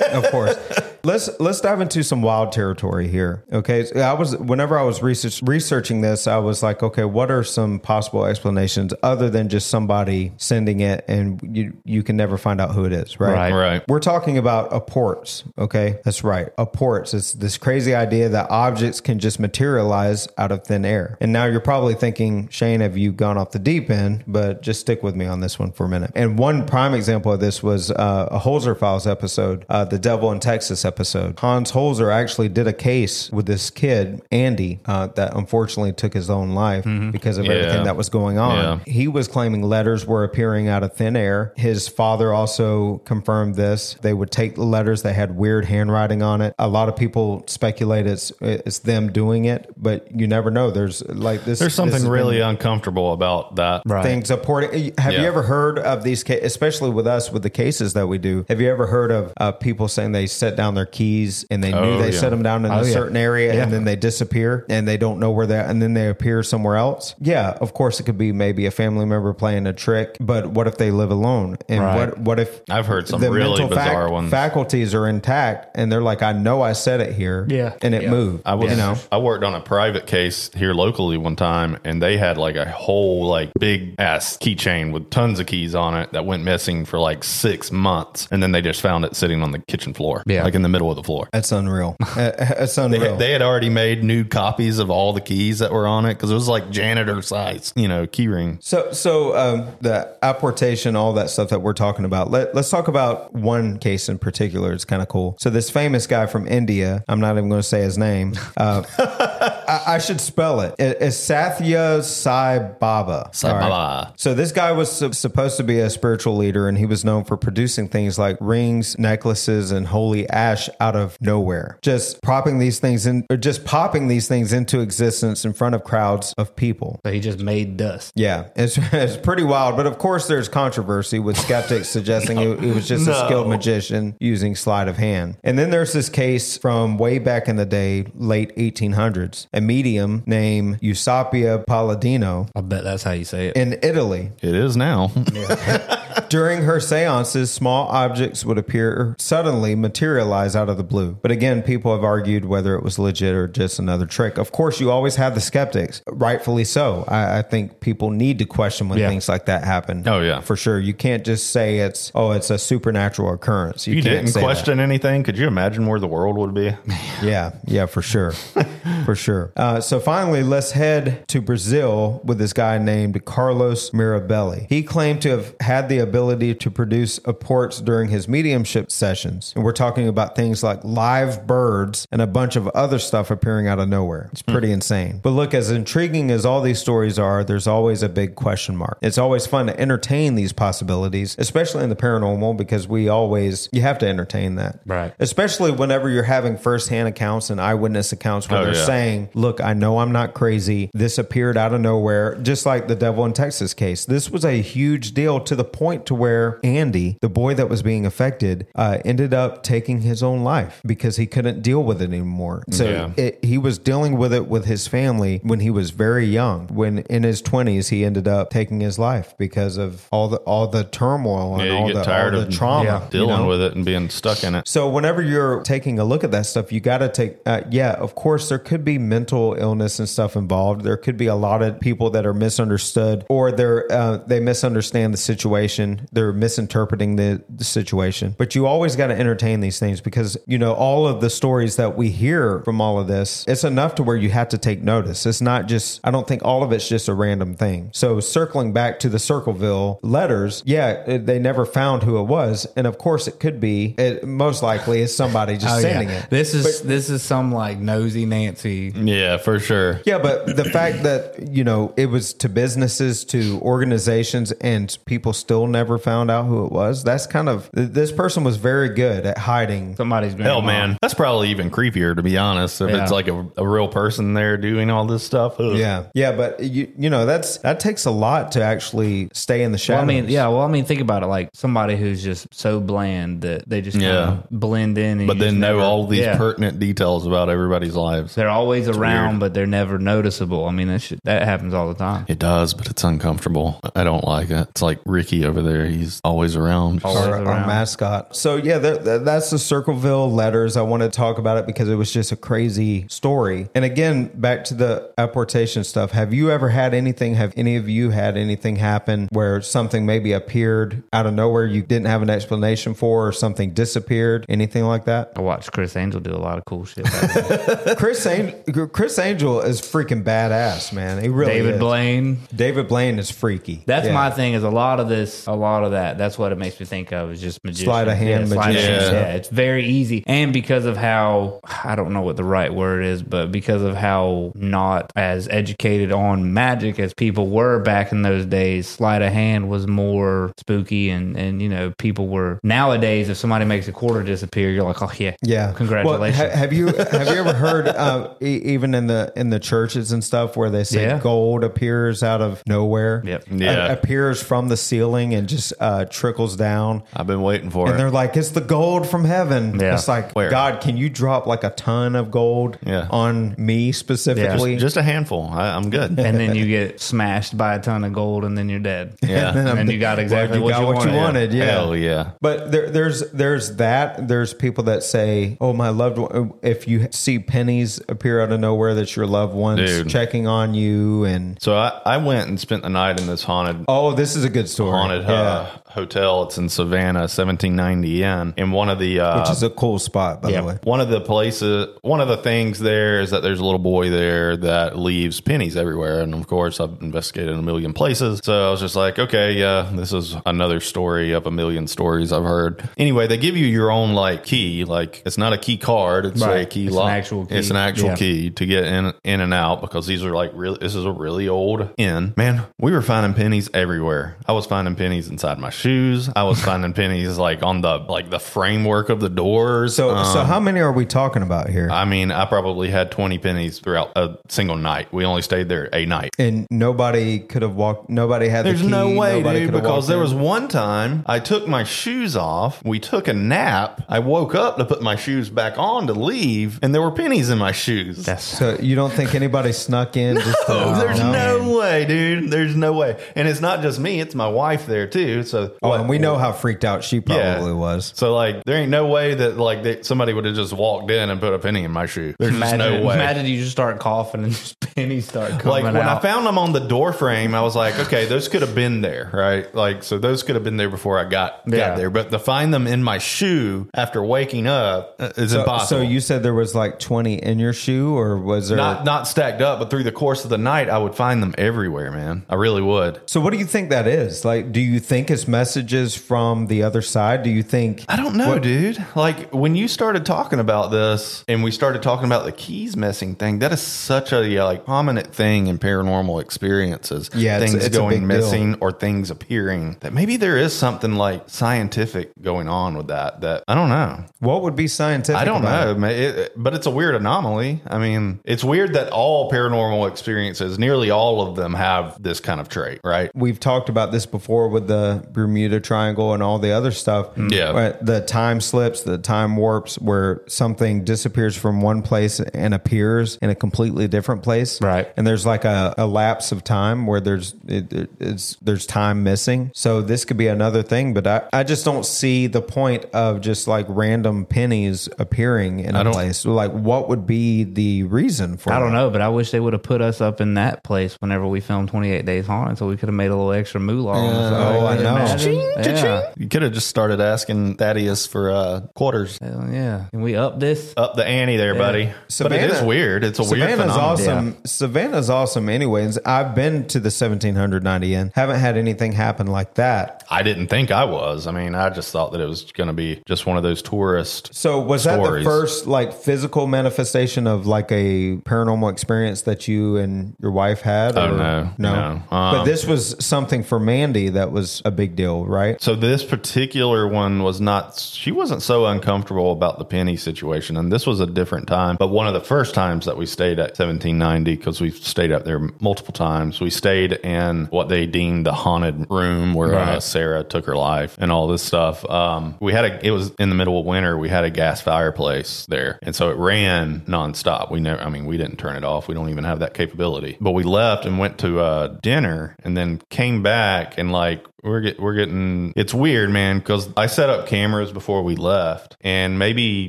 of 0.12 0.30
course. 0.30 0.56
Let's 1.04 1.30
let's 1.40 1.60
dive 1.60 1.80
into 1.80 2.02
some 2.02 2.22
wild 2.22 2.52
territory 2.52 3.08
here. 3.08 3.44
Okay, 3.52 3.90
I 4.00 4.12
was 4.12 4.36
whenever 4.36 4.78
I 4.78 4.82
was 4.82 5.02
research, 5.02 5.40
researching 5.42 6.00
this, 6.00 6.26
I 6.26 6.38
was 6.38 6.62
like, 6.62 6.82
okay, 6.82 7.04
what 7.04 7.30
are 7.30 7.44
some 7.44 7.78
possible 7.78 8.26
explanations 8.26 8.92
other 9.02 9.30
than 9.30 9.48
just 9.48 9.68
somebody 9.68 10.32
sending 10.36 10.80
it 10.80 11.04
and 11.08 11.56
you 11.56 11.76
you 11.84 12.02
can 12.02 12.16
never 12.16 12.36
find 12.36 12.60
out 12.60 12.72
who 12.72 12.84
it 12.84 12.92
is, 12.92 13.18
right? 13.18 13.32
Right. 13.32 13.52
Right. 13.52 13.88
We're 13.88 14.00
talking 14.00 14.36
about 14.36 14.72
a 14.72 14.80
apports, 14.80 15.44
okay? 15.58 15.98
That's 16.04 16.24
right. 16.24 16.48
Apports. 16.58 17.14
It's 17.14 17.32
this 17.34 17.58
crazy 17.58 17.94
idea 17.94 18.28
that 18.30 18.50
objects 18.50 19.00
can 19.00 19.18
just 19.18 19.38
materialize 19.38 20.26
out 20.38 20.50
of 20.52 20.64
thin 20.64 20.84
air. 20.84 21.16
And 21.20 21.32
now 21.32 21.44
you're 21.44 21.60
probably 21.60 21.94
thinking, 21.94 22.48
Shane, 22.48 22.80
have 22.80 22.96
you 22.96 23.12
gone 23.12 23.38
off 23.38 23.52
the 23.52 23.58
deep 23.58 23.90
end? 23.90 24.24
But 24.26 24.62
just 24.62 24.80
stick 24.80 25.02
with 25.02 25.14
me 25.14 25.26
on 25.26 25.40
this 25.40 25.58
one 25.58 25.72
for 25.72 25.84
a 25.84 25.88
minute. 25.88 26.12
And 26.14 26.38
one 26.38 26.66
prime 26.66 26.94
example 26.94 27.32
of 27.32 27.40
this 27.40 27.62
was 27.62 27.90
uh, 27.90 28.28
a 28.30 28.40
Holzer 28.40 28.76
Files 28.76 29.06
episode, 29.06 29.64
uh, 29.68 29.84
the 29.84 29.98
Devil 29.98 30.32
in 30.32 30.40
Texas 30.40 30.84
episode. 30.84 30.89
Hans 31.38 31.72
Holzer 31.72 32.12
actually 32.12 32.48
did 32.48 32.66
a 32.66 32.72
case 32.72 33.30
with 33.30 33.46
this 33.46 33.70
kid, 33.70 34.22
Andy, 34.30 34.80
uh, 34.86 35.08
that 35.16 35.34
unfortunately 35.36 35.92
took 35.92 36.12
his 36.14 36.30
own 36.30 36.50
life 36.50 36.84
because 37.12 37.38
of 37.38 37.46
Yeah. 37.46 37.52
everything 37.52 37.84
that 37.84 37.96
was 37.96 38.08
going 38.08 38.38
on. 38.38 38.56
Yeah. 38.56 38.78
He 38.92 39.08
was 39.08 39.28
claiming 39.28 39.62
letters 39.62 40.06
were 40.06 40.24
appearing 40.24 40.68
out 40.68 40.82
of 40.82 40.92
thin 40.92 41.16
air. 41.16 41.52
His 41.56 41.88
father 41.88 42.32
also 42.32 42.98
confirmed 43.04 43.54
this. 43.54 43.96
They 44.02 44.12
would 44.12 44.30
take 44.30 44.54
the 44.54 44.64
letters 44.64 45.02
that 45.02 45.14
had 45.14 45.36
weird 45.36 45.64
handwriting 45.66 46.22
on 46.22 46.40
it. 46.40 46.54
A 46.58 46.68
lot 46.68 46.88
of 46.88 46.96
people 46.96 47.44
speculate 47.46 48.06
it's 48.06 48.32
it's 48.40 48.80
them 48.80 49.12
doing 49.12 49.44
it, 49.44 49.70
but 49.76 50.06
you 50.18 50.26
never 50.26 50.50
know. 50.50 50.70
There's 50.70 51.02
like 51.08 51.44
this. 51.44 51.58
There's 51.58 51.74
something 51.74 51.94
has 52.00 52.06
really 52.06 52.38
been 52.38 52.48
uncomfortable 52.48 53.12
about 53.12 53.56
that. 53.56 53.82
Right. 53.86 54.02
things 54.02 54.30
apporting. 54.30 54.92
Have 54.98 55.12
you 55.14 55.20
ever 55.20 55.42
heard 55.42 55.78
of 55.78 56.02
these 56.04 56.22
cases, 56.24 56.44
especially 56.46 56.90
with 56.90 57.06
us 57.06 57.30
with 57.32 57.42
the 57.42 57.50
cases 57.50 57.92
that 57.94 58.06
we 58.06 58.18
do? 58.18 58.44
Have 58.48 58.60
you 58.60 58.70
ever 58.70 58.86
heard 58.86 59.10
of 59.10 59.32
uh, 59.38 59.52
people 59.52 59.88
saying 59.88 60.12
they 60.12 60.26
set 60.26 60.56
down 60.56 60.74
their 60.74 60.79
keys 60.86 61.44
and 61.50 61.62
they 61.62 61.70
knew 61.72 61.78
Oh, 61.78 61.98
they 62.00 62.12
yeah. 62.12 62.18
set 62.20 62.30
them 62.30 62.42
down 62.42 62.64
in 62.64 62.70
Oh, 62.72 62.80
a 62.80 62.84
yeah. 62.86 62.92
certain 62.92 63.16
area 63.16 63.54
Yeah. 63.54 63.62
and 63.64 63.72
then 63.72 63.84
they 63.84 63.96
disappear 63.96 64.64
and 64.68 64.86
they 64.86 64.96
don't 64.96 65.18
know 65.20 65.30
where 65.30 65.46
they 65.46 65.58
and 65.58 65.80
then 65.82 65.94
they 65.94 66.08
appear 66.08 66.42
somewhere 66.42 66.76
else? 66.76 67.14
Yeah, 67.20 67.56
of 67.60 67.74
course 67.74 68.00
it 68.00 68.04
could 68.04 68.18
be 68.18 68.32
maybe 68.32 68.66
a 68.66 68.70
family 68.70 69.06
member 69.06 69.32
playing 69.32 69.66
a 69.66 69.72
trick, 69.72 70.16
but 70.20 70.46
what 70.50 70.66
if 70.66 70.76
they 70.78 70.90
live 70.90 71.10
alone? 71.10 71.56
And 71.68 71.80
Right. 71.82 71.96
what 72.08 72.18
what 72.18 72.40
if 72.40 72.60
I've 72.70 72.86
heard 72.86 73.08
some 73.08 73.20
really 73.22 73.66
bizarre 73.66 74.10
ones. 74.10 74.30
faculties 74.30 74.94
are 74.94 75.08
intact 75.08 75.76
and 75.76 75.90
they're 75.90 76.00
like, 76.02 76.22
I 76.22 76.32
know 76.32 76.62
I 76.62 76.72
said 76.72 77.00
it 77.00 77.12
here, 77.14 77.46
Yeah. 77.48 77.72
and 77.82 77.94
it 77.94 78.02
Yeah. 78.04 78.10
moved. 78.10 78.42
I 78.46 78.54
was, 78.54 78.70
you 78.70 78.76
know, 78.76 78.94
I 79.10 79.18
worked 79.18 79.44
on 79.44 79.54
a 79.54 79.60
private 79.60 80.06
case 80.06 80.50
here 80.56 80.72
locally 80.74 81.16
one 81.16 81.36
time, 81.36 81.78
and 81.84 82.02
they 82.02 82.16
had 82.16 82.36
like 82.38 82.56
a 82.56 82.64
whole 82.70 83.26
like 83.26 83.50
big 83.58 83.94
ass 83.98 84.36
keychain 84.40 84.92
with 84.92 85.10
tons 85.10 85.38
of 85.40 85.46
keys 85.46 85.74
on 85.74 85.94
it 85.96 86.12
that 86.12 86.24
went 86.24 86.42
missing 86.44 86.84
for 86.84 86.98
like 86.98 87.24
six 87.24 87.70
months, 87.72 88.28
and 88.30 88.42
then 88.42 88.52
they 88.52 88.60
just 88.62 88.80
found 88.80 89.04
it 89.04 89.16
sitting 89.16 89.42
on 89.42 89.50
the 89.52 89.58
kitchen 89.58 89.92
floor, 89.92 90.22
Yeah. 90.26 90.44
like 90.44 90.54
in 90.54 90.62
the 90.62 90.68
middle 90.70 90.90
of 90.90 90.96
the 90.96 91.02
floor. 91.02 91.28
that's 91.32 91.52
unreal. 91.52 91.96
That's 92.14 92.74
They, 92.74 92.84
unreal. 92.84 93.16
they 93.16 93.32
had 93.32 93.42
already 93.42 93.68
made 93.70 94.02
new 94.04 94.24
copies 94.24 94.78
of 94.78 94.90
all 94.90 95.12
the 95.12 95.20
keys 95.20 95.58
that 95.60 95.72
were 95.72 95.86
on 95.86 96.06
it 96.06 96.14
because 96.14 96.30
it 96.30 96.34
was 96.34 96.48
like 96.48 96.70
janitor 96.70 97.20
size, 97.22 97.72
you 97.76 97.88
know, 97.88 98.06
key 98.06 98.28
ring. 98.28 98.58
So, 98.62 98.92
so 98.92 99.36
um, 99.36 99.68
the 99.80 100.16
apportation, 100.22 100.96
all 100.96 101.12
that 101.14 101.30
stuff 101.30 101.48
that 101.50 101.60
we're 101.60 101.72
talking 101.74 102.04
about. 102.04 102.30
Let, 102.30 102.54
let's 102.54 102.70
talk 102.70 102.88
about 102.88 103.32
one 103.34 103.78
case 103.78 104.08
in 104.08 104.18
particular. 104.18 104.72
It's 104.72 104.84
kind 104.84 105.02
of 105.02 105.08
cool. 105.08 105.36
So, 105.38 105.50
this 105.50 105.70
famous 105.70 106.06
guy 106.06 106.26
from 106.26 106.46
India. 106.46 107.04
I'm 107.08 107.20
not 107.20 107.32
even 107.36 107.48
going 107.48 107.60
to 107.60 107.66
say 107.66 107.82
his 107.82 107.98
name. 107.98 108.34
Uh, 108.56 108.82
I, 109.70 109.94
I 109.94 109.98
should 109.98 110.20
spell 110.20 110.60
it. 110.60 110.74
It- 110.78 110.98
It's 111.00 111.16
Sathya 111.16 112.02
Sai 112.02 112.58
Baba. 112.58 113.30
Sai 113.32 113.50
All 113.50 113.56
right. 113.56 113.68
Baba. 113.68 114.12
So 114.16 114.34
this 114.34 114.52
guy 114.52 114.72
was 114.72 114.90
su- 114.90 115.12
supposed 115.12 115.56
to 115.58 115.62
be 115.64 115.78
a 115.80 115.88
spiritual 115.90 116.36
leader, 116.36 116.68
and 116.68 116.76
he 116.76 116.86
was 116.86 117.04
known 117.04 117.24
for 117.24 117.36
producing 117.36 117.88
things 117.88 118.18
like 118.18 118.36
rings, 118.40 118.98
necklaces, 118.98 119.70
and 119.70 119.86
holy 119.86 120.28
ash 120.30 120.68
out 120.80 120.96
of 120.96 121.16
nowhere. 121.20 121.78
Just 121.82 122.20
propping 122.22 122.58
these 122.58 122.78
things 122.78 123.06
in, 123.06 123.24
or 123.30 123.36
just 123.36 123.64
popping 123.64 124.08
these 124.08 124.28
things 124.28 124.52
into 124.52 124.80
existence 124.80 125.44
in 125.44 125.52
front 125.52 125.74
of 125.74 125.84
crowds 125.84 126.34
of 126.38 126.56
people. 126.56 127.00
So 127.04 127.12
he 127.12 127.20
just 127.20 127.38
made 127.40 127.76
dust. 127.76 128.12
Yeah, 128.16 128.48
it's, 128.56 128.76
it's 128.92 129.16
pretty 129.16 129.44
wild. 129.44 129.76
But 129.76 129.86
of 129.86 129.98
course, 129.98 130.26
there's 130.28 130.48
controversy 130.48 131.18
with 131.18 131.36
skeptics 131.38 131.88
suggesting 131.88 132.38
it, 132.38 132.62
it 132.64 132.74
was 132.74 132.86
just 132.88 133.08
a 133.08 133.14
skilled 133.26 133.48
magician 133.48 134.16
using 134.20 134.56
sleight 134.56 134.88
of 134.88 134.96
hand. 134.96 135.36
And 135.44 135.58
then 135.58 135.70
there's 135.70 135.92
this 135.92 136.08
case 136.08 136.58
from 136.58 136.98
way 136.98 137.18
back 137.18 137.48
in 137.48 137.56
the 137.56 137.66
day, 137.66 138.06
late 138.14 138.54
1800s. 138.56 139.46
A 139.60 139.62
a 139.62 139.66
medium 139.66 140.22
named 140.26 140.80
Eusapia 140.80 141.66
Palladino 141.66 142.48
I 142.56 142.62
bet 142.62 142.82
that's 142.82 143.02
how 143.02 143.10
you 143.12 143.24
say 143.24 143.48
it. 143.48 143.56
in 143.56 143.78
Italy. 143.82 144.30
It 144.40 144.54
is 144.54 144.74
now. 144.76 145.12
During 146.28 146.62
her 146.62 146.80
seances, 146.80 147.50
small 147.52 147.88
objects 147.88 148.44
would 148.44 148.56
appear 148.58 149.14
suddenly 149.18 149.74
materialize 149.74 150.56
out 150.56 150.68
of 150.68 150.76
the 150.76 150.82
blue. 150.84 151.12
But 151.22 151.30
again, 151.30 151.62
people 151.62 151.92
have 151.92 152.04
argued 152.04 152.44
whether 152.44 152.74
it 152.74 152.82
was 152.82 152.98
legit 152.98 153.34
or 153.34 153.46
just 153.48 153.78
another 153.78 154.06
trick. 154.06 154.38
Of 154.38 154.52
course, 154.52 154.80
you 154.80 154.90
always 154.90 155.16
have 155.16 155.34
the 155.34 155.40
skeptics, 155.40 156.02
rightfully 156.06 156.64
so. 156.64 157.04
I, 157.08 157.38
I 157.38 157.42
think 157.42 157.80
people 157.80 158.10
need 158.10 158.38
to 158.38 158.44
question 158.46 158.88
when 158.88 158.98
Yeah. 158.98 159.08
things 159.08 159.28
like 159.28 159.46
that 159.46 159.64
happen. 159.64 160.06
Oh, 160.06 160.20
yeah. 160.20 160.40
for 160.40 160.56
sure. 160.56 160.78
You 160.78 160.94
can't 160.94 161.24
just 161.24 161.50
say 161.50 161.78
it's 161.80 162.10
oh, 162.14 162.30
it's 162.32 162.50
a 162.50 162.58
supernatural 162.58 163.32
occurrence. 163.32 163.86
you 163.86 163.94
can't 163.94 164.04
didn't 164.04 164.26
say 164.28 164.40
that. 164.40 164.46
question 164.46 164.80
anything. 164.80 165.22
Could 165.22 165.36
you 165.38 165.46
imagine 165.46 165.86
where 165.86 166.00
the 166.00 166.08
world 166.08 166.36
would 166.38 166.54
be? 166.54 166.74
Yeah, 167.22 167.52
yeah, 167.66 167.86
for 167.86 168.02
sure. 168.02 168.32
for 169.04 169.14
sure. 169.14 169.49
Uh, 169.56 169.80
so 169.80 170.00
finally, 170.00 170.42
let's 170.42 170.72
head 170.72 171.26
to 171.28 171.40
Brazil 171.40 172.20
with 172.24 172.38
this 172.38 172.52
guy 172.52 172.78
named 172.78 173.24
Carlos 173.24 173.90
Mirabelli. 173.90 174.66
He 174.68 174.82
claimed 174.82 175.22
to 175.22 175.30
have 175.30 175.54
had 175.60 175.88
the 175.88 175.98
ability 175.98 176.54
to 176.56 176.70
produce 176.70 177.18
apports 177.24 177.80
during 177.80 178.08
his 178.08 178.28
mediumship 178.28 178.90
sessions. 178.90 179.52
And 179.54 179.64
we're 179.64 179.72
talking 179.72 180.08
about 180.08 180.36
things 180.36 180.62
like 180.62 180.80
live 180.84 181.46
birds 181.46 182.06
and 182.10 182.20
a 182.22 182.26
bunch 182.26 182.56
of 182.56 182.68
other 182.68 182.98
stuff 182.98 183.30
appearing 183.30 183.66
out 183.68 183.78
of 183.78 183.88
nowhere. 183.88 184.28
It's 184.32 184.42
pretty 184.42 184.72
insane. 184.72 185.20
But 185.22 185.30
look, 185.30 185.54
as 185.54 185.70
intriguing 185.70 186.30
as 186.30 186.44
all 186.46 186.60
these 186.62 186.78
stories 186.78 187.18
are, 187.18 187.44
there's 187.44 187.66
always 187.66 188.02
a 188.02 188.08
big 188.08 188.34
question 188.34 188.76
mark. 188.76 188.98
It's 189.02 189.18
always 189.18 189.46
fun 189.46 189.66
to 189.66 189.78
entertain 189.80 190.34
these 190.34 190.52
possibilities, 190.52 191.36
especially 191.38 191.84
in 191.84 191.90
the 191.90 191.96
paranormal, 191.96 192.56
because 192.56 192.88
we 192.88 193.08
always, 193.08 193.68
you 193.72 193.82
have 193.82 193.98
to 193.98 194.06
entertain 194.08 194.56
that. 194.56 194.80
Right. 194.86 195.14
Especially 195.18 195.70
whenever 195.70 196.08
you're 196.08 196.22
having 196.24 196.56
firsthand 196.56 197.08
accounts 197.08 197.50
and 197.50 197.60
eyewitness 197.60 198.12
accounts 198.12 198.48
where 198.48 198.60
Oh, 198.60 198.64
they're 198.64 198.74
yeah. 198.74 198.84
saying, 198.84 199.28
Look, 199.40 199.62
I 199.62 199.72
know 199.72 200.00
I'm 200.00 200.12
not 200.12 200.34
crazy. 200.34 200.90
This 200.92 201.16
appeared 201.16 201.56
out 201.56 201.72
of 201.72 201.80
nowhere, 201.80 202.34
just 202.42 202.66
like 202.66 202.88
the 202.88 202.94
devil 202.94 203.24
in 203.24 203.32
Texas 203.32 203.72
case. 203.72 204.04
This 204.04 204.28
was 204.30 204.44
a 204.44 204.60
huge 204.60 205.12
deal 205.12 205.40
to 205.40 205.56
the 205.56 205.64
point 205.64 206.04
to 206.06 206.14
where 206.14 206.60
Andy, 206.62 207.16
the 207.22 207.30
boy 207.30 207.54
that 207.54 207.70
was 207.70 207.82
being 207.82 208.04
affected, 208.04 208.66
uh, 208.74 208.98
ended 209.02 209.32
up 209.32 209.62
taking 209.62 210.02
his 210.02 210.22
own 210.22 210.44
life 210.44 210.82
because 210.84 211.16
he 211.16 211.26
couldn't 211.26 211.62
deal 211.62 211.82
with 211.82 212.02
it 212.02 212.10
anymore. 212.10 212.64
So 212.70 212.84
Yeah. 212.84 213.10
it, 213.16 213.42
he 213.42 213.56
was 213.56 213.78
dealing 213.78 214.18
with 214.18 214.34
it 214.34 214.46
with 214.46 214.66
his 214.66 214.86
family 214.86 215.40
when 215.42 215.60
he 215.60 215.70
was 215.70 215.88
very 215.90 216.26
young. 216.26 216.66
When 216.68 216.98
in 217.08 217.22
his 217.22 217.40
20s, 217.40 217.88
he 217.88 218.04
ended 218.04 218.28
up 218.28 218.50
taking 218.50 218.80
his 218.80 218.98
life 218.98 219.34
because 219.38 219.78
of 219.78 220.06
all 220.12 220.28
the 220.28 220.36
all 220.40 220.66
the 220.66 220.84
turmoil 220.84 221.54
and 221.58 221.64
Yeah, 221.66 221.78
all 221.78 221.88
the, 221.94 222.02
tired 222.02 222.34
all 222.34 222.40
the 222.42 222.46
of 222.48 222.52
trauma. 222.52 222.84
Yeah. 222.84 223.04
you 223.04 223.10
dealing 223.10 223.40
know? 223.42 223.46
with 223.48 223.62
it 223.62 223.74
and 223.74 223.86
being 223.86 224.10
stuck 224.10 224.44
in 224.44 224.54
it. 224.54 224.68
So 224.68 224.86
whenever 224.90 225.22
you're 225.22 225.62
taking 225.62 225.98
a 225.98 226.04
look 226.04 226.24
at 226.24 226.30
that 226.32 226.44
stuff, 226.44 226.70
you 226.72 226.80
got 226.80 226.98
to 226.98 227.08
take. 227.08 227.38
Uh, 227.46 227.62
yeah, 227.70 227.92
of 227.92 228.14
course, 228.14 228.50
there 228.50 228.58
could 228.58 228.84
be 228.84 228.98
mental 228.98 229.19
illness 229.28 229.98
and 229.98 230.08
stuff 230.08 230.36
involved. 230.36 230.82
There 230.82 230.96
could 230.96 231.16
be 231.16 231.26
a 231.26 231.34
lot 231.34 231.62
of 231.62 231.80
people 231.80 232.10
that 232.10 232.24
are 232.26 232.34
misunderstood, 232.34 233.24
or 233.28 233.52
they're 233.52 233.90
uh, 233.90 234.18
they 234.26 234.40
misunderstand 234.40 235.12
the 235.14 235.18
situation. 235.18 236.08
They're 236.12 236.32
misinterpreting 236.32 237.16
the, 237.16 237.42
the 237.48 237.64
situation. 237.64 238.34
But 238.38 238.54
you 238.54 238.66
always 238.66 238.96
got 238.96 239.08
to 239.08 239.18
entertain 239.18 239.60
these 239.60 239.78
things 239.78 240.00
because 240.00 240.36
you 240.46 240.58
know 240.58 240.72
all 240.74 241.06
of 241.06 241.20
the 241.20 241.30
stories 241.30 241.76
that 241.76 241.96
we 241.96 242.10
hear 242.10 242.60
from 242.64 242.80
all 242.80 242.98
of 242.98 243.06
this. 243.06 243.44
It's 243.48 243.64
enough 243.64 243.94
to 243.96 244.02
where 244.02 244.16
you 244.16 244.30
have 244.30 244.48
to 244.50 244.58
take 244.58 244.82
notice. 244.82 245.26
It's 245.26 245.40
not 245.40 245.66
just. 245.66 246.00
I 246.04 246.10
don't 246.10 246.26
think 246.28 246.44
all 246.44 246.62
of 246.62 246.72
it's 246.72 246.88
just 246.88 247.08
a 247.08 247.14
random 247.14 247.54
thing. 247.54 247.90
So 247.92 248.20
circling 248.20 248.72
back 248.72 248.98
to 249.00 249.08
the 249.08 249.18
Circleville 249.18 250.00
letters, 250.02 250.62
yeah, 250.66 250.90
it- 251.06 251.26
they 251.26 251.38
never 251.38 251.64
found 251.66 252.02
who 252.02 252.18
it 252.18 252.24
was, 252.24 252.66
and 252.76 252.86
of 252.86 252.98
course 252.98 253.28
it 253.28 253.40
could 253.40 253.60
be. 253.60 253.94
It 253.98 254.26
most 254.26 254.62
likely 254.62 255.00
is 255.00 255.14
somebody 255.16 255.54
just 255.56 255.78
Oh, 255.78 255.80
sending 255.80 256.08
yeah. 256.08 256.22
it. 256.24 256.30
This 256.30 256.54
is 256.54 256.82
this 256.82 257.10
is 257.10 257.22
some 257.22 257.52
like 257.52 257.78
nosy 257.78 258.26
Nancy. 258.26 258.92
Yeah, 258.94 259.09
for 259.38 259.58
sure. 259.58 260.00
Yeah, 260.04 260.18
but 260.18 260.56
the 260.56 260.64
fact 260.64 261.02
that 261.04 261.48
you 261.48 261.64
know 261.64 261.92
it 261.96 262.06
was 262.06 262.34
to 262.34 262.48
businesses, 262.48 263.24
to 263.26 263.58
organizations, 263.62 264.52
and 264.52 264.96
people 265.06 265.32
still 265.32 265.66
never 265.66 265.98
found 265.98 266.30
out 266.30 266.46
who 266.46 266.64
it 266.66 266.72
was—that's 266.72 267.26
kind 267.26 267.48
of 267.48 267.68
this 267.72 268.12
person 268.12 268.44
was 268.44 268.56
very 268.56 268.90
good 268.90 269.26
at 269.26 269.38
hiding. 269.38 269.96
Somebody's 269.96 270.34
grandma. 270.34 270.50
Hell, 270.52 270.62
man, 270.62 270.98
that's 271.00 271.14
probably 271.14 271.50
even 271.50 271.70
creepier 271.70 272.14
to 272.14 272.22
be 272.22 272.36
honest. 272.38 272.80
If 272.80 272.90
Yeah. 272.90 273.02
it's 273.02 273.12
like 273.12 273.28
a, 273.28 273.46
a 273.56 273.66
real 273.66 273.88
person 273.88 274.34
there 274.34 274.56
doing 274.56 274.90
all 274.90 275.06
this 275.06 275.22
stuff, 275.22 275.58
Ugh. 275.60 275.76
Yeah, 275.76 276.04
yeah, 276.14 276.32
but 276.32 276.60
you 276.62 276.92
you 276.98 277.10
know 277.10 277.26
that's 277.26 277.58
that 277.58 277.80
takes 277.80 278.04
a 278.04 278.10
lot 278.10 278.52
to 278.52 278.62
actually 278.62 279.28
stay 279.32 279.62
in 279.62 279.72
the 279.72 279.76
Well, 279.76 279.78
shadows. 279.78 280.02
I 280.02 280.06
mean, 280.06 280.28
yeah. 280.28 280.48
Well, 280.48 280.60
I 280.62 280.68
mean, 280.68 280.84
think 280.84 281.00
about 281.00 281.22
it. 281.22 281.26
Like 281.26 281.50
somebody 281.54 281.96
who's 281.96 282.22
just 282.22 282.52
so 282.54 282.80
bland 282.80 283.42
that 283.42 283.68
they 283.68 283.80
just 283.80 283.96
Yeah. 283.98 284.10
yeah 284.12 284.36
blend 284.50 284.98
in, 284.98 285.18
and 285.20 285.26
but 285.26 285.38
then 285.38 285.58
know 285.60 285.68
never- 285.76 285.80
all 285.80 286.06
these 286.06 286.20
yeah. 286.20 286.36
pertinent 286.36 286.78
details 286.78 287.26
about 287.26 287.48
everybody's 287.48 287.94
lives. 287.96 288.34
They're 288.34 288.48
always 288.48 288.88
around, 288.88 288.99
weird. 289.00 289.40
but 289.40 289.54
they're 289.54 289.66
never 289.66 289.98
noticeable. 289.98 290.66
I 290.66 290.72
mean, 290.72 290.88
that 290.88 291.00
shit, 291.02 291.20
that 291.24 291.42
happens 291.42 291.74
all 291.74 291.88
the 291.88 291.94
time. 291.94 292.24
It 292.28 292.38
does, 292.38 292.74
but 292.74 292.88
it's 292.88 293.04
uncomfortable. 293.04 293.80
I 293.94 294.04
don't 294.04 294.24
like 294.24 294.50
it. 294.50 294.68
It's 294.70 294.82
like 294.82 294.98
Ricky 295.06 295.44
over 295.44 295.62
there. 295.62 295.86
He's 295.86 296.20
always 296.24 296.56
around. 296.56 297.02
Always 297.04 297.24
our, 297.26 297.36
our 297.46 297.66
mascot. 297.66 298.36
So 298.36 298.56
yeah, 298.56 298.78
that, 298.78 299.04
that- 299.04 299.24
that's 299.24 299.50
the 299.50 299.58
Circleville 299.58 300.30
letters. 300.32 300.76
I 300.76 300.82
want 300.82 301.02
to 301.02 301.08
talk 301.08 301.38
about 301.38 301.58
it 301.58 301.66
because 301.66 301.88
it 301.88 301.94
was 301.94 302.10
just 302.12 302.32
a 302.32 302.36
crazy 302.36 303.06
story. 303.08 303.68
And 303.74 303.84
again, 303.84 304.26
back 304.34 304.64
to 304.64 304.74
the 304.74 305.12
apportation 305.18 305.84
stuff. 305.84 306.10
Have 306.12 306.32
you 306.32 306.50
ever 306.50 306.68
had 306.70 306.94
anything? 306.94 307.34
Have 307.34 307.52
any 307.56 307.76
of 307.76 307.88
you 307.88 308.10
had 308.10 308.36
anything 308.36 308.76
happen 308.76 309.28
where 309.32 309.60
something 309.60 310.06
maybe 310.06 310.32
appeared 310.32 311.02
out 311.12 311.26
of 311.26 311.34
nowhere 311.34 311.66
you 311.66 311.82
didn't 311.82 312.06
have 312.06 312.22
an 312.22 312.30
explanation 312.30 312.94
for, 312.94 313.28
or 313.28 313.32
something 313.32 313.72
disappeared? 313.72 314.46
Anything 314.48 314.84
like 314.84 315.04
that? 315.04 315.32
I 315.36 315.40
watched 315.42 315.70
Criss 315.72 315.96
Angel 315.96 316.20
do 316.20 316.34
a 316.34 316.36
lot 316.38 316.58
of 316.58 316.64
cool 316.64 316.84
shit. 316.84 317.04
Criss 317.98 318.24
Angel, 318.26 318.58
Criss 318.92 319.18
Angel 319.18 319.60
is 319.60 319.80
freaking 319.80 320.22
badass, 320.24 320.92
man. 320.92 321.22
He 321.22 321.28
really 321.28 321.52
David 321.52 321.74
is. 321.74 321.80
Blaine. 321.80 322.38
David 322.54 322.88
Blaine 322.88 323.18
is 323.18 323.30
freaky. 323.30 323.82
That's 323.86 324.06
Yeah. 324.06 324.12
my 324.14 324.30
thing. 324.30 324.54
Is 324.54 324.62
a 324.62 324.70
lot 324.70 325.00
of 325.00 325.08
this, 325.08 325.46
a 325.46 325.52
lot 325.52 325.84
of 325.84 325.92
that. 325.92 326.18
That's 326.18 326.38
what 326.38 326.52
it 326.52 326.58
makes 326.58 326.78
me 326.80 326.86
think 326.86 327.12
of. 327.12 327.30
Is 327.32 327.40
just 327.40 327.58
magicians. 327.64 327.84
Sleight 327.84 328.08
of 328.08 328.16
hand 328.16 328.48
yeah, 328.48 328.54
magicians. 328.56 329.02
Yeah. 329.04 329.12
Yeah, 329.12 329.34
it's 329.34 329.48
very 329.48 329.84
easy, 329.86 330.24
and 330.26 330.52
because 330.52 330.84
of 330.86 330.96
how 330.96 331.60
I 331.84 331.94
don't 331.96 332.12
know 332.12 332.22
what 332.22 332.36
the 332.36 332.44
right 332.44 332.72
word 332.72 333.04
is, 333.04 333.22
but 333.22 333.52
because 333.52 333.82
of 333.82 333.96
how 333.96 334.52
not 334.54 335.10
as 335.16 335.48
educated 335.48 336.12
on 336.12 336.52
magic 336.52 336.98
as 336.98 337.14
people 337.14 337.48
were 337.48 337.78
back 337.80 338.12
in 338.12 338.22
those 338.22 338.44
days, 338.46 338.88
sleight 338.88 339.22
of 339.22 339.32
hand 339.32 339.68
was 339.68 339.86
more 339.86 340.52
spooky, 340.58 341.10
and 341.10 341.36
and 341.36 341.62
you 341.62 341.68
know 341.68 341.92
people 341.98 342.28
were 342.28 342.58
nowadays. 342.62 343.28
If 343.28 343.36
somebody 343.36 343.64
makes 343.64 343.88
a 343.88 343.92
quarter 343.92 344.22
disappear, 344.22 344.70
you're 344.70 344.84
like, 344.84 345.00
oh 345.02 345.12
yeah, 345.18 345.34
Yeah. 345.42 345.72
congratulations. 345.74 346.38
Well, 346.38 346.50
ha- 346.50 346.56
have 346.56 346.72
you 346.72 346.86
have 346.88 347.28
you 347.28 347.34
ever 347.40 347.52
heard 347.52 347.88
uh, 347.88 348.30
e- 348.42 348.60
even 348.80 348.94
in 348.94 349.06
the 349.08 349.30
in 349.36 349.50
the 349.50 349.58
churches 349.60 350.10
and 350.12 350.24
stuff 350.24 350.56
where 350.56 350.70
they 350.70 350.84
say 350.84 351.02
Yeah. 351.02 351.18
gold 351.18 351.64
appears 351.64 352.22
out 352.22 352.40
of 352.40 352.62
nowhere? 352.66 353.22
Yep. 353.26 353.44
Yeah. 353.50 353.88
A- 353.88 353.92
appears 353.92 354.42
from 354.42 354.68
the 354.68 354.76
ceiling 354.76 355.34
and 355.34 355.46
just 355.48 355.74
uh, 355.78 356.06
trickles 356.06 356.56
down. 356.56 357.02
I've 357.14 357.26
been 357.26 357.42
waiting 357.42 357.68
for 357.70 357.80
And 357.86 357.88
it. 357.88 357.90
And 357.92 358.00
they're 358.00 358.10
like, 358.10 358.36
it's 358.36 358.50
the 358.50 358.60
gold 358.62 359.06
from 359.06 359.24
heaven. 359.26 359.78
Yeah. 359.78 359.94
It's 359.94 360.08
like, 360.08 360.32
Where? 360.32 360.48
God, 360.50 360.80
can 360.80 360.96
you 360.96 361.10
drop 361.10 361.46
like 361.46 361.62
a 361.62 361.70
ton 361.70 362.16
of 362.16 362.30
gold 362.30 362.78
Yeah. 362.86 363.06
on 363.10 363.54
me 363.58 363.92
specifically? 363.92 364.76
Just 364.76 364.96
a 364.96 365.02
handful. 365.02 365.50
I, 365.52 365.74
I'm 365.76 365.90
good. 365.90 366.18
and 366.18 366.38
then 366.40 366.54
you 366.54 366.66
get 366.66 367.00
smashed 367.00 367.56
by 367.58 367.74
a 367.74 367.80
ton 367.80 368.04
of 368.04 368.12
gold, 368.14 368.44
and 368.44 368.56
then 368.56 368.68
you're 368.70 368.80
dead. 368.80 369.16
Yeah. 369.30 369.48
And 369.50 369.66
then 369.66 369.78
And 369.78 369.92
you 369.92 369.98
got 370.00 370.18
exactly 370.18 370.58
you 370.58 370.64
what 370.64 370.70
got 370.72 370.80
you 370.80 370.86
what 370.86 371.04
you 371.04 371.10
wanted. 371.12 371.16
wanted. 371.50 371.52
Yeah. 371.52 371.64
Hell 371.66 371.94
yeah. 371.96 372.30
But 372.40 372.72
there, 372.72 372.88
there's 372.90 373.30
there's 373.32 373.76
that. 373.76 374.26
There's 374.28 374.54
people 374.54 374.84
that 374.84 375.02
say, 375.02 375.56
"Oh, 375.60 375.72
my 375.72 375.90
loved 375.90 376.18
one." 376.18 376.52
If 376.62 376.88
you 376.88 377.08
see 377.10 377.38
pennies 377.38 378.00
appear 378.08 378.40
out 378.40 378.50
of 378.52 378.60
nowhere, 378.60 378.69
that's 378.94 379.16
your 379.16 379.26
loved 379.26 379.54
ones 379.54 379.80
Dude. 379.80 380.08
checking 380.08 380.46
on 380.46 380.74
you. 380.74 381.24
And 381.24 381.60
So 381.60 381.76
I, 381.76 382.00
I 382.04 382.16
went 382.18 382.48
and 382.48 382.58
spent 382.58 382.82
the 382.82 382.88
night 382.88 383.20
in 383.20 383.26
this 383.26 383.42
haunted 383.42 383.84
oh, 383.88 384.12
this 384.14 384.36
is 384.36 384.44
a 384.44 384.50
good 384.50 384.68
story. 384.68 384.92
haunted 384.92 385.24
uh, 385.24 385.70
hotel. 385.88 386.44
It's 386.44 386.58
in 386.58 386.68
Savannah, 386.68 387.20
1790 387.20 388.22
Inn. 388.22 388.54
In 388.56 388.70
one 388.72 388.88
of 388.88 388.98
the 388.98 389.20
uh, 389.20 389.40
which 389.40 389.50
is 389.50 389.62
a 389.62 389.70
cool 389.70 389.98
spot, 389.98 390.42
by 390.42 390.50
yeah. 390.50 390.60
the 390.60 390.66
way. 390.66 390.78
one 390.84 391.00
of 391.00 391.08
the 391.08 391.20
places, 391.20 391.88
one 392.02 392.20
of 392.20 392.28
the 392.28 392.36
things 392.36 392.78
there 392.78 393.20
is 393.20 393.30
that 393.30 393.42
there's 393.42 393.60
a 393.60 393.64
little 393.64 393.78
boy 393.78 394.10
there 394.10 394.56
that 394.56 394.98
leaves 394.98 395.40
pennies 395.40 395.76
everywhere. 395.76 396.20
And 396.20 396.34
of 396.34 396.46
course, 396.46 396.80
I've 396.80 397.00
investigated 397.00 397.54
a 397.54 397.62
million 397.62 397.92
places. 397.92 398.40
So 398.42 398.68
I 398.68 398.70
was 398.70 398.80
just 398.80 398.96
like, 398.96 399.18
okay, 399.18 399.52
yeah, 399.52 399.90
this 399.92 400.12
is 400.12 400.36
another 400.46 400.80
story 400.80 401.32
of 401.32 401.46
a 401.46 401.50
million 401.50 401.86
stories 401.86 402.32
I've 402.32 402.44
heard. 402.44 402.88
Anyway, 402.96 403.26
they 403.26 403.36
give 403.36 403.56
you 403.56 403.66
your 403.66 403.90
own 403.90 404.14
like 404.14 404.44
key. 404.44 404.84
Like 404.84 405.22
it's 405.26 405.38
not 405.38 405.52
a 405.52 405.58
key 405.58 405.76
card, 405.76 406.26
it's 406.26 406.42
a 406.42 406.64
key 406.66 406.86
It's 406.86 406.92
an 406.94 406.96
lock. 406.96 407.10
actual 407.10 407.46
key. 407.46 407.54
It's 407.54 407.70
an 407.70 407.76
actual 407.76 408.08
Yeah. 408.08 408.16
key 408.16 408.50
to 408.60 408.66
get 408.66 408.84
in 408.84 409.12
in 409.24 409.40
and 409.40 409.54
out 409.54 409.80
because 409.80 410.06
these 410.06 410.22
are 410.22 410.32
like 410.34 410.50
really 410.54 410.76
this 410.80 410.94
is 410.94 411.06
a 411.06 411.10
really 411.10 411.48
old 411.48 411.88
inn. 411.96 412.34
Man, 412.36 412.62
we 412.78 412.92
were 412.92 413.00
finding 413.00 413.32
pennies 413.32 413.70
everywhere. 413.72 414.36
I 414.46 414.52
was 414.52 414.66
finding 414.66 414.94
pennies 414.96 415.28
inside 415.28 415.58
my 415.58 415.70
shoes. 415.70 416.28
I 416.36 416.42
was 416.42 416.60
finding 416.62 416.92
pennies 417.02 417.38
like 417.38 417.62
on 417.62 417.80
the 417.80 417.96
like 417.98 418.28
the 418.28 418.38
framework 418.38 419.08
of 419.08 419.20
the 419.20 419.30
doors. 419.30 419.96
So, 419.96 420.10
Um, 420.10 420.26
so 420.26 420.44
how 420.44 420.60
many 420.60 420.80
are 420.80 420.92
we 420.92 421.06
talking 421.06 421.42
about 421.42 421.70
here? 421.70 421.88
I 421.90 422.04
mean, 422.04 422.30
I 422.30 422.44
probably 422.44 422.90
had 422.90 423.10
20 423.10 423.38
pennies 423.38 423.78
throughout 423.78 424.12
a 424.14 424.36
single 424.48 424.76
night. 424.76 425.10
We 425.10 425.24
only 425.24 425.40
stayed 425.40 425.70
there 425.70 425.88
a 425.94 426.04
night. 426.04 426.34
and 426.38 426.66
nobody 426.70 427.38
could 427.38 427.62
have 427.62 427.76
walked. 427.76 428.10
Nobody 428.10 428.48
had. 428.48 428.66
There's 428.66 428.80
the 428.80 428.86
key, 428.88 428.90
no 428.90 429.14
way, 429.18 429.42
dude, 429.42 429.72
because 429.72 430.06
there 430.06 430.18
in. 430.18 430.22
was 430.22 430.34
one 430.34 430.68
time 430.68 431.22
I 431.24 431.38
took 431.38 431.66
my 431.66 431.84
shoes 431.84 432.36
off. 432.36 432.84
We 432.84 433.00
took 433.00 433.26
a 433.26 433.32
nap. 433.32 434.02
I 434.06 434.18
woke 434.18 434.54
up 434.54 434.76
to 434.76 434.84
put 434.84 435.00
my 435.00 435.16
shoes 435.16 435.48
back 435.48 435.78
on 435.78 436.06
to 436.08 436.12
leave, 436.12 436.78
and 436.82 436.94
there 436.94 437.00
were 437.00 437.10
pennies 437.10 437.48
in 437.48 437.56
my 437.56 437.72
shoes. 437.72 438.26
That's 438.26 438.49
So 438.58 438.76
you 438.80 438.96
don't 438.96 439.12
think 439.12 439.34
anybody 439.34 439.72
snuck 439.72 440.16
in? 440.16 440.36
Just 440.36 440.66
to, 440.66 440.72
Oh, 440.72 440.98
there's 440.98 441.18
no 441.20 441.78
way, 441.78 442.04
dude. 442.04 442.50
There's 442.50 442.74
no 442.76 442.92
way. 442.92 443.22
And 443.36 443.46
it's 443.48 443.60
not 443.60 443.82
just 443.82 443.98
me; 443.98 444.20
it's 444.20 444.34
my 444.34 444.48
wife 444.48 444.86
there 444.86 445.06
too. 445.06 445.42
So, 445.44 445.72
Oh, 445.82 445.88
what- 445.90 446.00
and 446.00 446.08
we 446.08 446.18
know 446.18 446.36
how 446.36 446.52
freaked 446.52 446.84
out 446.84 447.04
she 447.04 447.22
Yeah. 447.26 447.54
probably 447.56 447.72
was. 447.74 448.12
So, 448.16 448.34
like, 448.34 448.64
there 448.64 448.76
ain't 448.76 448.90
no 448.90 449.06
way 449.06 449.34
that 449.34 449.56
like 449.56 449.82
they, 449.82 450.02
somebody 450.02 450.32
would 450.32 450.44
have 450.44 450.54
just 450.54 450.72
walked 450.72 451.10
in 451.10 451.30
and 451.30 451.40
put 451.40 451.52
a 451.54 451.58
penny 451.58 451.84
in 451.84 451.90
my 451.90 452.06
shoe. 452.06 452.34
There's 452.38 452.52
just 452.56 452.74
Imagine, 452.74 453.00
no 453.02 453.06
way. 453.08 453.14
imagine 453.14 453.46
you 453.46 453.58
just 453.60 453.72
start 453.72 453.98
coughing 454.00 454.44
and 454.44 454.52
just 454.54 454.78
pennies 454.94 455.28
start 455.28 455.50
coming 455.52 455.66
like 455.68 455.84
when 455.84 455.96
I 455.96 456.18
found 456.18 456.46
them 456.46 456.58
on 456.58 456.72
the 456.72 456.80
door 456.80 457.12
frame, 457.12 457.54
I 457.54 457.62
was 457.62 457.76
like, 457.76 457.98
okay, 458.00 458.26
those 458.26 458.48
could 458.48 458.62
have 458.62 458.74
been 458.74 459.00
there, 459.00 459.30
right? 459.32 459.72
Like, 459.74 460.02
so 460.02 460.18
those 460.18 460.42
could 460.42 460.54
have 460.56 460.64
been 460.64 460.76
there 460.76 460.90
before 460.90 461.18
I 461.18 461.24
got 461.24 461.60
Yeah. 461.66 461.90
got 461.90 461.96
there. 461.96 462.10
But 462.10 462.30
to 462.30 462.38
find 462.38 462.74
them 462.74 462.86
in 462.86 463.02
my 463.02 463.18
shoe 463.18 463.88
after 463.94 464.22
waking 464.22 464.66
up 464.66 465.14
uh, 465.20 465.30
is 465.36 465.52
So, 465.52 465.60
impossible. 465.60 466.02
so 466.02 466.08
you 466.08 466.20
said 466.20 466.42
there 466.42 466.54
was 466.54 466.74
like 466.74 466.98
20 466.98 467.34
in 467.34 467.58
your 467.58 467.72
shoe, 467.72 468.16
or 468.16 468.29
was 468.38 468.68
there? 468.68 468.76
not 468.76 469.04
not 469.04 469.26
stacked 469.28 469.60
up, 469.60 469.78
but 469.78 469.90
through 469.90 470.02
the 470.04 470.12
course 470.12 470.44
of 470.44 470.50
the 470.50 470.58
night, 470.58 470.88
I 470.88 470.98
would 470.98 471.14
find 471.14 471.42
them 471.42 471.54
everywhere, 471.58 472.10
man. 472.10 472.44
I 472.48 472.54
really 472.54 472.82
would. 472.82 473.20
so 473.26 473.40
what 473.40 473.52
do 473.52 473.58
you 473.58 473.64
think 473.66 473.90
that 473.90 474.06
is? 474.06 474.44
Like, 474.44 474.72
do 474.72 474.80
you 474.80 475.00
think 475.00 475.30
it's 475.30 475.46
messages 475.48 476.14
from 476.16 476.66
the 476.68 476.82
other 476.82 477.02
side? 477.02 477.42
Do 477.42 477.50
you 477.50 477.62
think? 477.62 478.04
I 478.08 478.16
don't 478.16 478.36
know, 478.36 478.48
What- 478.50 478.62
dude. 478.62 479.04
Like 479.14 479.50
when 479.52 479.74
you 479.76 479.88
started 479.88 480.24
talking 480.26 480.58
about 480.60 480.90
this 480.90 481.44
and 481.48 481.62
we 481.62 481.70
started 481.70 482.02
talking 482.02 482.26
about 482.26 482.44
the 482.44 482.52
keys 482.52 482.96
missing 482.96 483.34
thing, 483.34 483.58
that 483.60 483.72
is 483.72 483.80
such 483.82 484.32
a 484.32 484.46
yeah, 484.48 484.64
like 484.64 484.84
prominent 484.84 485.34
thing 485.34 485.66
in 485.66 485.78
paranormal 485.78 486.40
experiences. 486.40 487.30
Yeah, 487.34 487.58
things 487.58 487.74
it's 487.74 487.86
a 487.86 487.90
going 487.90 488.20
big 488.20 488.28
deal. 488.28 488.38
missing 488.38 488.74
or 488.80 488.92
things 488.92 489.30
appearing. 489.30 489.96
That 490.00 490.12
maybe 490.12 490.36
there 490.36 490.56
is 490.56 490.72
something 490.72 491.14
like 491.16 491.48
scientific 491.48 492.30
going 492.42 492.68
on 492.68 492.96
with 492.96 493.08
that. 493.08 493.40
That 493.40 493.64
I 493.68 493.74
don't 493.74 493.88
know. 493.88 494.24
What 494.40 494.62
would 494.62 494.76
be 494.76 494.88
scientific? 494.88 495.40
I 495.40 495.44
don't 495.44 495.62
know, 495.62 495.96
it? 496.08 496.14
it- 496.14 496.52
but 496.56 496.74
it's 496.74 496.86
a 496.86 496.90
weird 496.90 497.14
anomaly. 497.14 497.82
I 497.86 497.98
mean, 497.98 498.19
it's 498.44 498.64
weird 498.64 498.94
that 498.94 499.10
all 499.10 499.50
paranormal 499.50 500.08
experiences, 500.08 500.78
nearly 500.78 501.10
all 501.10 501.46
of 501.46 501.56
them, 501.56 501.74
have 501.74 502.20
this 502.22 502.40
kind 502.40 502.60
of 502.60 502.68
trait, 502.68 503.00
right? 503.04 503.30
We've 503.34 503.60
talked 503.60 503.88
about 503.88 504.12
this 504.12 504.26
before 504.26 504.68
with 504.68 504.88
the 504.88 505.26
Bermuda 505.32 505.80
Triangle 505.80 506.34
and 506.34 506.42
all 506.42 506.58
the 506.58 506.72
other 506.72 506.90
stuff. 506.90 507.30
Mm-hmm. 507.30 507.48
Yeah. 507.52 507.72
Where 507.72 507.98
the 508.00 508.20
time 508.20 508.60
slips, 508.60 509.02
the 509.02 509.18
time 509.18 509.56
warps, 509.56 509.98
where 509.98 510.42
something 510.46 511.04
disappears 511.04 511.56
from 511.56 511.82
one 511.82 512.02
place 512.02 512.40
and 512.40 512.74
appears 512.74 513.38
in 513.42 513.50
a 513.50 513.54
completely 513.54 514.08
different 514.08 514.42
place. 514.42 514.80
Right. 514.80 515.08
And 515.16 515.26
there's 515.26 515.46
like 515.46 515.64
a, 515.64 515.94
a 515.98 516.06
lapse 516.06 516.52
of 516.52 516.64
time 516.64 517.06
where 517.06 517.20
there's 517.20 517.54
it, 517.66 518.10
it's 518.20 518.56
there's 518.62 518.86
time 518.86 519.22
missing. 519.22 519.70
So 519.74 520.02
this 520.02 520.24
could 520.24 520.36
be 520.36 520.48
another 520.48 520.82
thing, 520.82 521.14
but 521.14 521.26
I, 521.26 521.48
I 521.52 521.64
just 521.64 521.84
don't 521.84 522.04
see 522.04 522.46
the 522.46 522.62
point 522.62 523.04
of 523.06 523.40
just 523.40 523.68
like 523.68 523.86
random 523.88 524.46
pennies 524.46 525.08
appearing 525.18 525.80
in 525.80 525.96
a 525.96 526.10
place. 526.10 526.44
Like, 526.44 526.72
what 526.72 527.08
would 527.08 527.26
be 527.26 527.64
the 527.64 528.04
reason 528.10 528.56
for? 528.56 528.72
I 528.72 528.78
don't 528.78 528.92
that? 528.92 528.98
know, 528.98 529.10
but 529.10 529.20
I 529.20 529.28
wish 529.28 529.50
they 529.50 529.60
would 529.60 529.72
have 529.72 529.82
put 529.82 530.00
us 530.00 530.20
up 530.20 530.40
in 530.40 530.54
that 530.54 530.84
place 530.84 531.16
whenever 531.20 531.46
we 531.46 531.60
filmed 531.60 531.88
28 531.88 532.24
Days 532.26 532.46
Haunted, 532.46 532.78
so 532.78 532.88
we 532.88 532.96
could 532.96 533.08
have 533.08 533.14
made 533.14 533.28
a 533.28 533.36
little 533.36 533.52
extra 533.52 533.80
moolah. 533.80 534.12
on 534.12 534.34
the. 534.34 534.58
Oh, 534.58 534.86
I 534.86 534.96
know. 534.96 535.26
Cha-ching, 535.26 535.60
Yeah. 535.78 536.32
You 536.36 536.48
could 536.48 536.62
have 536.62 536.72
just 536.72 536.88
started 536.88 537.20
asking 537.20 537.76
Thaddeus 537.76 538.26
for 538.26 538.50
uh, 538.50 538.80
quarters. 538.94 539.38
Hell 539.38 539.68
yeah. 539.70 540.06
Can 540.10 540.22
we 540.22 540.36
up 540.36 540.58
this? 540.60 540.94
Up 540.96 541.14
the 541.14 541.24
ante 541.26 541.56
there, 541.56 541.74
buddy. 541.74 542.12
but 542.38 542.52
it 542.52 542.70
is 542.70 542.82
weird. 542.82 543.24
It's 543.24 543.38
a 543.38 543.42
weird 543.42 543.70
Savannah's 543.70 543.92
phenomenon. 543.92 544.48
awesome. 544.48 544.56
Savannah's 544.66 545.30
awesome. 545.30 545.68
Anyways, 545.68 546.18
I've 546.18 546.54
been 546.54 546.86
to 546.88 546.98
the 547.00 547.06
1790 547.10 548.14
Inn. 548.14 548.32
Haven't 548.34 548.58
had 548.60 548.76
anything 548.76 549.12
happen 549.12 549.46
like 549.46 549.74
that. 549.74 550.24
I 550.30 550.42
didn't 550.42 550.68
think 550.68 550.90
I 550.90 551.04
was. 551.04 551.46
I 551.46 551.52
mean, 551.52 551.74
I 551.74 551.90
just 551.90 552.12
thought 552.12 552.32
that 552.32 552.40
it 552.40 552.48
was 552.48 552.70
going 552.72 552.86
to 552.88 552.92
be 552.94 553.22
just 553.26 553.46
one 553.46 553.56
of 553.56 553.62
those 553.62 553.82
tourist. 553.82 554.54
So 554.54 554.80
was 554.80 555.04
that 555.04 555.16
the 555.22 555.42
first 555.42 555.86
like 555.86 556.12
physical 556.12 556.66
manifestation 556.66 557.46
of 557.46 557.66
like 557.66 557.90
a 557.92 557.99
paranormal 558.44 558.90
experience 558.90 559.42
that 559.42 559.68
you 559.68 559.96
and 559.96 560.34
your 560.40 560.50
wife 560.50 560.80
had? 560.80 561.16
Oh, 561.16 561.32
or- 561.32 561.36
no. 561.36 561.70
no. 561.78 561.92
No. 561.92 562.22
but 562.30 562.36
Um, 562.60 562.64
this 562.66 562.86
was 562.86 563.16
something 563.24 563.62
for 563.62 563.78
Mandy 563.80 564.28
that 564.30 564.52
was 564.52 564.82
a 564.84 564.90
big 564.90 565.16
deal, 565.16 565.44
right? 565.46 565.80
So 565.80 565.94
this 565.94 566.24
particular 566.24 567.06
one 567.08 567.42
was 567.42 567.60
not. 567.60 567.98
She 567.98 568.32
wasn't 568.32 568.62
so 568.62 568.86
uncomfortable 568.86 569.52
about 569.52 569.78
the 569.78 569.84
penny 569.84 570.16
situation, 570.16 570.76
and 570.76 570.92
this 570.92 571.06
was 571.06 571.20
a 571.20 571.26
different 571.26 571.66
time. 571.66 571.96
But 571.98 572.08
one 572.08 572.26
of 572.26 572.34
the 572.34 572.40
first 572.40 572.74
times 572.74 573.06
that 573.06 573.16
we 573.16 573.26
stayed 573.26 573.58
at 573.58 573.78
1790, 573.78 574.56
because 574.56 574.80
we've 574.80 574.96
stayed 574.96 575.32
up 575.32 575.44
there 575.44 575.60
multiple 575.80 576.12
times, 576.12 576.60
we 576.60 576.70
stayed 576.70 577.12
in 577.12 577.66
what 577.66 577.88
they 577.88 578.06
deemed 578.06 578.46
the 578.46 578.52
haunted 578.52 579.06
room 579.10 579.54
where 579.54 579.74
uh, 579.74 580.00
Sarah 580.00 580.44
took 580.44 580.66
her 580.66 580.76
life 580.76 581.16
and 581.20 581.30
all 581.32 581.46
this 581.48 581.62
stuff. 581.62 582.08
Um, 582.08 582.56
we 582.60 582.72
had 582.72 582.84
a. 582.84 583.06
It 583.06 583.10
was 583.10 583.30
in 583.38 583.48
the 583.48 583.54
middle 583.54 583.78
of 583.80 583.86
winter. 583.86 584.16
We 584.18 584.28
had 584.28 584.44
a 584.44 584.50
gas 584.50 584.80
fireplace 584.80 585.66
there, 585.68 585.98
and 586.02 586.14
so 586.14 586.30
it 586.30 586.36
ran 586.36 587.00
nonstop. 587.02 587.70
We 587.70 587.80
never. 587.90 588.02
I 588.02 588.08
mean, 588.10 588.26
we 588.26 588.36
didn't 588.36 588.56
turn 588.56 588.76
it 588.76 588.84
off. 588.84 589.08
We 589.08 589.14
don't 589.14 589.28
even 589.30 589.44
have 589.44 589.60
that 589.60 589.74
capability. 589.74 590.36
But 590.40 590.52
we 590.52 590.62
left 590.62 591.06
and 591.06 591.18
went 591.18 591.38
to 591.38 591.60
uh, 591.60 591.98
dinner, 592.02 592.56
and 592.64 592.76
then 592.76 593.00
came 593.10 593.42
back 593.42 593.98
and 593.98 594.12
like 594.12 594.44
we're 594.62 594.80
get, 594.80 595.00
we're 595.00 595.14
getting 595.14 595.72
it's 595.76 595.94
weird, 595.94 596.30
man, 596.30 596.58
because 596.58 596.88
I 596.96 597.06
set 597.06 597.30
up 597.30 597.46
cameras 597.46 597.92
before 597.92 598.22
we 598.22 598.36
left, 598.36 598.96
and 599.00 599.38
maybe 599.38 599.88